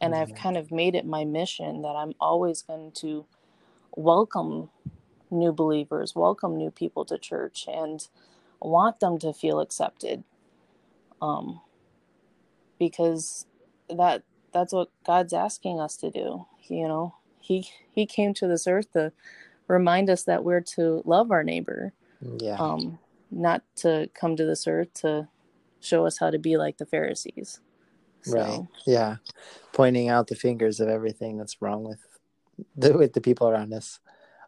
And 0.00 0.14
mm-hmm. 0.14 0.22
I've 0.22 0.34
kind 0.34 0.56
of 0.56 0.70
made 0.70 0.94
it 0.94 1.04
my 1.04 1.24
mission 1.24 1.82
that 1.82 1.96
I'm 1.96 2.12
always 2.20 2.62
going 2.62 2.92
to 2.96 3.26
welcome 3.96 4.70
new 5.30 5.52
believers, 5.52 6.14
welcome 6.14 6.56
new 6.56 6.70
people 6.70 7.04
to 7.06 7.18
church, 7.18 7.66
and 7.66 8.06
want 8.60 9.00
them 9.00 9.18
to 9.18 9.32
feel 9.32 9.60
accepted. 9.60 10.22
Um, 11.20 11.60
because 12.78 13.46
that 13.88 14.22
that's 14.52 14.72
what 14.72 14.90
God's 15.04 15.32
asking 15.32 15.80
us 15.80 15.96
to 15.96 16.10
do. 16.10 16.46
You 16.68 16.86
know, 16.88 17.14
He 17.40 17.68
He 17.90 18.06
came 18.06 18.34
to 18.34 18.46
this 18.46 18.66
earth 18.66 18.92
to 18.92 19.12
remind 19.68 20.10
us 20.10 20.24
that 20.24 20.44
we're 20.44 20.60
to 20.60 21.02
love 21.04 21.30
our 21.30 21.42
neighbor. 21.44 21.92
Yeah. 22.38 22.56
Um, 22.58 22.98
not 23.30 23.62
to 23.76 24.08
come 24.14 24.36
to 24.36 24.44
this 24.44 24.66
earth 24.66 24.92
to 24.94 25.28
show 25.80 26.06
us 26.06 26.18
how 26.18 26.30
to 26.30 26.38
be 26.38 26.56
like 26.56 26.78
the 26.78 26.86
Pharisees. 26.86 27.60
So. 28.22 28.38
Right. 28.38 28.60
Yeah. 28.86 29.16
Pointing 29.72 30.08
out 30.08 30.28
the 30.28 30.34
fingers 30.34 30.80
of 30.80 30.88
everything 30.88 31.38
that's 31.38 31.60
wrong 31.60 31.84
with 31.84 32.00
the 32.76 32.96
with 32.96 33.12
the 33.12 33.20
people 33.20 33.48
around 33.48 33.72
us. 33.72 34.00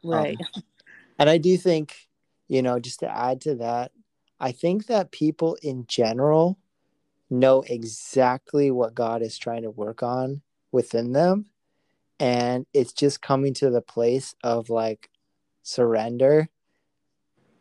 Right. 0.02 0.38
Um, 0.54 0.62
and 1.18 1.30
I 1.30 1.38
do 1.38 1.56
think, 1.56 2.08
you 2.48 2.62
know, 2.62 2.78
just 2.78 3.00
to 3.00 3.10
add 3.10 3.40
to 3.42 3.56
that, 3.56 3.92
I 4.40 4.52
think 4.52 4.86
that 4.86 5.10
people 5.10 5.56
in 5.62 5.84
general 5.86 6.58
know 7.30 7.62
exactly 7.66 8.70
what 8.70 8.94
God 8.94 9.22
is 9.22 9.36
trying 9.36 9.62
to 9.62 9.70
work 9.70 10.02
on 10.02 10.40
within 10.72 11.12
them 11.12 11.46
and 12.20 12.66
it's 12.72 12.92
just 12.92 13.22
coming 13.22 13.54
to 13.54 13.70
the 13.70 13.82
place 13.82 14.34
of 14.42 14.70
like 14.70 15.10
surrender 15.62 16.48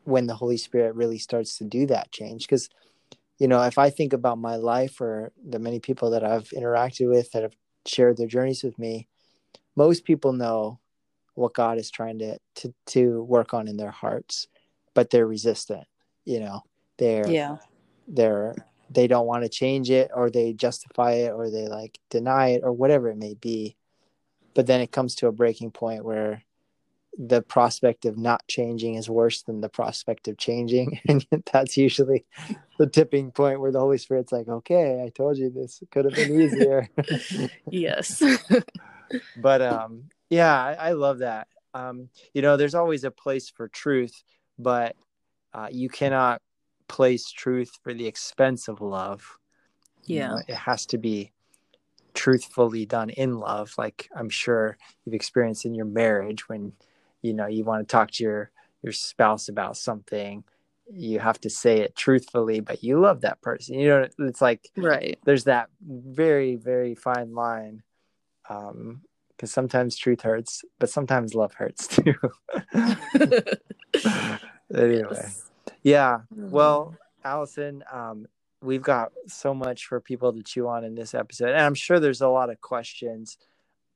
when 0.03 0.27
the 0.27 0.35
holy 0.35 0.57
spirit 0.57 0.95
really 0.95 1.17
starts 1.17 1.57
to 1.57 1.65
do 1.65 1.85
that 1.85 2.11
change. 2.11 2.43
Because 2.43 2.69
you 3.37 3.47
know 3.47 3.61
if 3.63 3.77
i 3.77 3.91
think 3.91 4.13
about 4.13 4.39
my 4.39 4.55
life 4.55 4.99
or 4.99 5.31
the 5.47 5.59
many 5.59 5.79
people 5.79 6.09
that 6.09 6.23
i've 6.23 6.49
interacted 6.49 7.07
with 7.07 7.31
that 7.33 7.43
have 7.43 7.55
shared 7.85 8.17
their 8.17 8.25
journeys 8.25 8.63
with 8.63 8.79
me 8.79 9.07
most 9.75 10.05
people 10.05 10.33
know 10.33 10.79
what 11.35 11.53
god 11.53 11.77
is 11.77 11.91
trying 11.91 12.17
to 12.17 12.39
to, 12.55 12.73
to 12.87 13.21
work 13.21 13.53
on 13.53 13.67
in 13.67 13.77
their 13.77 13.91
hearts 13.91 14.47
but 14.95 15.11
they're 15.11 15.27
resistant 15.27 15.85
you 16.27 16.41
know? 16.41 16.61
They're 16.97 17.29
yeah. 17.29 17.57
they're 18.07 18.55
they 18.89 19.07
don't 19.07 19.27
want 19.27 19.43
to 19.43 19.49
change 19.49 19.89
it 19.89 20.11
or 20.13 20.29
they 20.29 20.53
justify 20.53 21.13
it 21.13 21.31
or 21.31 21.49
they 21.49 21.67
like 21.67 21.99
deny 22.09 22.49
it 22.49 22.61
or 22.63 22.73
whatever 22.73 23.09
it 23.09 23.17
may 23.17 23.35
be 23.35 23.76
but 24.57 24.65
then 24.65 24.81
it 24.81 24.91
comes 24.91 25.13
to 25.13 25.27
a 25.27 25.31
breaking 25.31 25.69
point 25.69 26.03
where 26.03 26.41
the 27.15 27.43
prospect 27.43 28.05
of 28.05 28.17
not 28.17 28.41
changing 28.47 28.95
is 28.95 29.07
worse 29.07 29.43
than 29.43 29.61
the 29.61 29.69
prospect 29.69 30.27
of 30.27 30.35
changing. 30.39 30.99
And 31.07 31.23
that's 31.53 31.77
usually 31.77 32.25
the 32.79 32.87
tipping 32.87 33.29
point 33.29 33.61
where 33.61 33.71
the 33.71 33.79
holy 33.79 33.99
spirit's 33.99 34.31
like 34.31 34.47
okay 34.47 35.03
i 35.03 35.09
told 35.09 35.37
you 35.37 35.51
this 35.51 35.81
could 35.91 36.05
have 36.05 36.15
been 36.15 36.41
easier. 36.41 36.89
Yes. 37.71 38.23
But 39.37 39.61
um 39.61 40.05
yeah 40.29 40.55
I, 40.55 40.73
I, 40.89 40.91
love 40.93 41.19
that. 41.19 41.47
Um 41.75 42.09
you 42.33 42.41
know 42.41 42.57
there's 42.57 42.75
always 42.75 43.03
a 43.03 43.11
place 43.11 43.49
for 43.51 43.67
truth 43.67 44.23
but 44.57 44.95
uh, 45.53 45.69
you 45.71 45.87
cannot 45.87 46.41
place 46.87 47.29
truth 47.31 47.71
for 47.83 47.93
the 47.93 48.07
expense 48.07 48.67
of 48.67 48.81
love. 48.81 49.37
Yeah 50.05 50.29
you 50.29 50.35
know, 50.35 50.41
it 50.47 50.55
has 50.55 50.87
to 50.87 50.97
be 50.97 51.31
truthfully 52.17 52.83
done 52.83 53.11
in 53.11 53.37
love 53.37 53.71
like 53.77 54.09
i'm 54.15 54.27
sure 54.27 54.75
you've 55.05 55.13
experienced 55.13 55.65
in 55.65 55.75
your 55.75 55.85
marriage 55.85 56.49
when 56.49 56.73
you 57.21 57.31
know 57.31 57.45
you 57.45 57.63
want 57.63 57.87
to 57.87 57.91
talk 57.91 58.09
to 58.09 58.23
your 58.23 58.49
your 58.81 58.91
spouse 58.91 59.49
about 59.49 59.77
something 59.77 60.43
you 60.91 61.19
have 61.19 61.39
to 61.39 61.47
say 61.47 61.79
it 61.81 61.95
truthfully 61.95 62.59
but 62.59 62.83
you 62.83 62.99
love 62.99 63.21
that 63.21 63.39
person 63.41 63.77
you 63.77 63.87
know 63.87 64.07
it's 64.19 64.41
like 64.41 64.67
right. 64.75 65.19
there's 65.25 65.43
that 65.43 65.69
very 65.87 66.55
very 66.55 66.95
fine 66.95 67.35
line 67.35 67.83
um 68.49 69.01
because 69.29 69.51
sometimes 69.51 69.95
truth 69.95 70.21
hurts 70.21 70.65
but 70.79 70.89
sometimes 70.89 71.35
love 71.35 71.53
hurts 71.53 71.87
too. 71.95 72.15
Anyway. 74.75 75.07
Yes. 75.11 75.49
yeah. 75.83 76.19
Well 76.29 76.95
allison 77.23 77.83
um 77.91 78.27
we've 78.61 78.81
got 78.81 79.11
so 79.27 79.53
much 79.53 79.85
for 79.85 79.99
people 79.99 80.33
to 80.33 80.41
chew 80.41 80.67
on 80.67 80.83
in 80.83 80.95
this 80.95 81.13
episode 81.13 81.49
and 81.49 81.61
i'm 81.61 81.75
sure 81.75 81.99
there's 81.99 82.21
a 82.21 82.27
lot 82.27 82.49
of 82.49 82.59
questions 82.61 83.37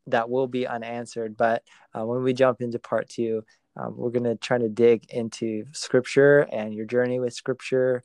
that 0.08 0.30
will 0.30 0.48
be 0.48 0.68
unanswered. 0.68 1.38
But 1.38 1.64
uh, 1.98 2.06
when 2.06 2.24
we 2.24 2.34
jump 2.34 2.62
into 2.62 2.80
part 2.80 3.10
two, 3.10 3.44
um, 3.76 3.96
we're 3.98 4.12
going 4.12 4.24
to 4.24 4.36
try 4.36 4.58
to 4.58 4.70
dig 4.70 5.06
into 5.10 5.66
scripture 5.72 6.42
and 6.52 6.74
your 6.74 6.86
journey 6.86 7.20
with 7.20 7.34
scripture. 7.34 8.04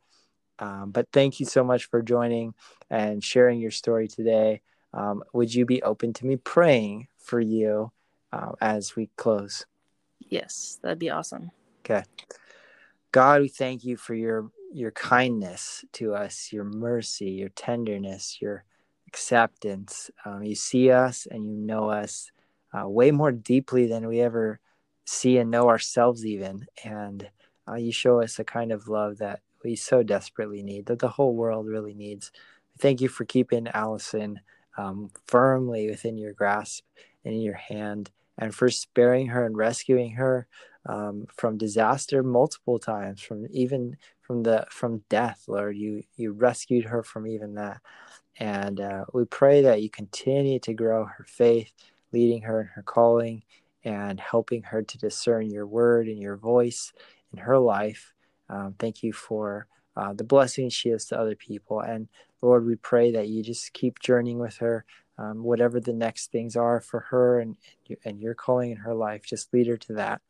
Um, 0.59 0.91
but 0.91 1.09
thank 1.13 1.41
you 1.41 1.47
so 1.47 1.65
much 1.65 1.87
for 1.87 2.03
joining 2.03 2.55
and 2.89 3.23
sharing 3.23 3.61
your 3.61 3.71
story 3.71 4.09
today. 4.09 4.63
Um, 4.95 5.23
would 5.33 5.55
you 5.55 5.67
be 5.67 5.83
open 5.83 6.13
to 6.15 6.27
me 6.27 6.37
praying 6.37 7.09
for 7.19 7.41
you 7.41 7.93
uh, 8.33 8.53
as 8.61 8.97
we 8.97 9.11
close? 9.17 9.67
Yes, 10.21 10.79
that'd 10.83 10.99
be 10.99 11.11
awesome. 11.11 11.51
Okay. 11.85 12.05
God, 13.13 13.43
we 13.43 13.49
thank 13.49 13.85
you 13.85 13.97
for 13.97 14.15
your 14.15 14.51
your 14.77 14.91
kindness 14.91 15.87
to 15.91 16.14
us, 16.14 16.53
your 16.53 16.64
mercy, 16.64 17.31
your 17.31 17.49
tenderness, 17.49 18.37
your 18.43 18.62
acceptance. 19.09 20.11
Um, 20.27 20.43
you 20.43 20.55
see 20.55 20.91
us 20.91 21.27
and 21.31 21.47
you 21.47 21.57
know 21.57 21.89
us 21.89 22.31
uh, 22.79 22.87
way 22.87 23.11
more 23.11 23.33
deeply 23.33 23.87
than 23.87 24.07
we 24.07 24.20
ever 24.20 24.61
see 25.07 25.39
and 25.39 25.51
know 25.51 25.70
ourselves, 25.70 26.27
even. 26.27 26.66
And 26.85 27.27
uh, 27.66 27.77
you 27.77 27.91
show 27.91 28.20
us 28.20 28.39
a 28.39 28.45
kind 28.45 28.70
of 28.70 28.87
love 28.87 29.16
that 29.16 29.41
we 29.64 29.77
so 29.77 30.03
desperately 30.03 30.62
need, 30.62 30.85
that 30.87 30.99
the 30.99 31.09
whole 31.09 31.35
world 31.35 31.66
really 31.66 31.95
needs. 31.95 32.31
Thank 32.79 33.01
you 33.01 33.09
for 33.09 33.24
keeping 33.24 33.68
Allison 33.68 34.41
um, 34.77 35.09
firmly 35.27 35.89
within 35.89 36.18
your 36.18 36.35
grasp 36.35 36.85
and 37.24 37.35
in 37.35 37.41
your 37.41 37.55
hand, 37.55 38.11
and 38.37 38.55
for 38.55 38.68
sparing 38.68 39.29
her 39.29 39.47
and 39.47 39.57
rescuing 39.57 40.12
her 40.16 40.47
um, 40.89 41.26
from 41.34 41.59
disaster 41.59 42.22
multiple 42.22 42.78
times, 42.78 43.20
from 43.20 43.47
even 43.51 43.97
from 44.20 44.43
the 44.43 44.66
from 44.70 45.03
death. 45.09 45.45
Lord, 45.49 45.76
you 45.76 46.03
you 46.16 46.32
rescued 46.32 46.84
her 46.87 47.03
from 47.03 47.26
even 47.26 47.55
that. 47.55 47.80
And 48.39 48.80
uh, 48.80 49.07
we 49.12 49.24
pray 49.24 49.62
that 49.62 49.82
you 49.82 49.91
continue 49.91 50.59
to 50.61 50.74
grow 50.74 51.07
her 51.07 51.24
faith, 51.26 51.72
leading 52.12 52.43
her 52.43 52.61
in 52.61 52.66
her 52.68 52.82
calling 52.82 53.43
and 53.84 54.20
helping 54.20 54.62
her 54.64 54.82
to 54.82 54.99
discern 54.99 55.51
your 55.51 55.66
word 55.66 56.09
and 56.09 56.18
your 56.18 56.37
voice 56.37 56.93
in 57.32 57.39
her 57.39 57.59
life. 57.59 58.12
Um, 58.49 58.74
thank 58.78 59.03
you 59.03 59.12
for 59.12 59.66
uh, 59.97 60.12
the 60.12 60.24
blessings 60.24 60.74
she 60.74 60.91
is 60.91 61.07
to 61.07 61.18
other 61.18 61.34
people. 61.37 61.80
And 61.80 62.09
Lord, 62.43 62.66
we 62.66 62.76
pray 62.76 63.12
that 63.12 63.28
you 63.28 63.43
just 63.43 63.72
keep 63.72 64.01
journeying 64.01 64.39
with 64.39 64.57
her, 64.59 64.84
um, 65.18 65.43
whatever 65.43 65.80
the 65.80 65.95
next 65.95 66.30
things 66.30 66.57
are 66.57 66.80
for 66.80 67.01
her 67.01 67.41
and, 67.41 67.57
and 68.05 68.20
your 68.20 68.34
calling 68.34 68.72
in 68.72 68.76
her 68.78 68.95
life. 68.95 69.22
Just 69.24 69.53
lead 69.55 69.66
her 69.68 69.78
to 69.78 69.95
that. 69.95 70.20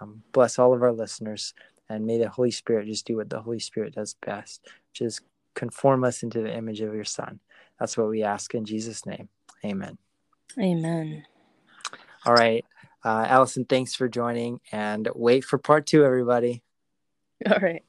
Um, 0.00 0.22
bless 0.32 0.58
all 0.58 0.72
of 0.72 0.82
our 0.82 0.92
listeners. 0.92 1.54
And 1.88 2.06
may 2.06 2.18
the 2.18 2.28
Holy 2.28 2.50
Spirit 2.50 2.86
just 2.86 3.06
do 3.06 3.16
what 3.16 3.30
the 3.30 3.40
Holy 3.40 3.58
Spirit 3.58 3.94
does 3.94 4.14
best, 4.24 4.64
which 4.90 5.02
is 5.02 5.20
conform 5.54 6.04
us 6.04 6.22
into 6.22 6.40
the 6.40 6.54
image 6.54 6.80
of 6.80 6.94
your 6.94 7.04
Son. 7.04 7.40
That's 7.78 7.96
what 7.96 8.08
we 8.08 8.22
ask 8.22 8.54
in 8.54 8.64
Jesus' 8.64 9.04
name. 9.04 9.28
Amen. 9.64 9.98
Amen. 10.58 11.24
All 12.24 12.34
right. 12.34 12.64
Uh, 13.04 13.24
Allison, 13.28 13.64
thanks 13.64 13.94
for 13.94 14.08
joining 14.08 14.60
and 14.72 15.08
wait 15.14 15.44
for 15.44 15.58
part 15.58 15.86
two, 15.86 16.04
everybody. 16.04 16.62
All 17.50 17.58
right. 17.60 17.82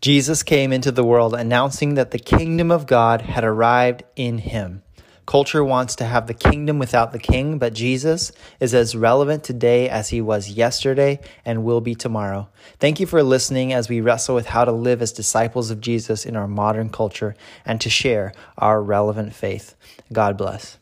Jesus 0.00 0.42
came 0.42 0.72
into 0.72 0.92
the 0.92 1.04
world 1.04 1.34
announcing 1.34 1.94
that 1.94 2.12
the 2.12 2.18
kingdom 2.18 2.70
of 2.70 2.86
God 2.86 3.22
had 3.22 3.44
arrived 3.44 4.04
in 4.16 4.38
him. 4.38 4.82
Culture 5.28 5.62
wants 5.62 5.94
to 5.96 6.06
have 6.06 6.26
the 6.26 6.32
kingdom 6.32 6.78
without 6.78 7.12
the 7.12 7.18
king, 7.18 7.58
but 7.58 7.74
Jesus 7.74 8.32
is 8.60 8.72
as 8.72 8.96
relevant 8.96 9.44
today 9.44 9.86
as 9.86 10.08
he 10.08 10.22
was 10.22 10.48
yesterday 10.48 11.20
and 11.44 11.64
will 11.64 11.82
be 11.82 11.94
tomorrow. 11.94 12.48
Thank 12.80 12.98
you 12.98 13.04
for 13.04 13.22
listening 13.22 13.74
as 13.74 13.90
we 13.90 14.00
wrestle 14.00 14.34
with 14.34 14.46
how 14.46 14.64
to 14.64 14.72
live 14.72 15.02
as 15.02 15.12
disciples 15.12 15.70
of 15.70 15.82
Jesus 15.82 16.24
in 16.24 16.34
our 16.34 16.48
modern 16.48 16.88
culture 16.88 17.36
and 17.66 17.78
to 17.82 17.90
share 17.90 18.32
our 18.56 18.82
relevant 18.82 19.34
faith. 19.34 19.74
God 20.10 20.38
bless. 20.38 20.78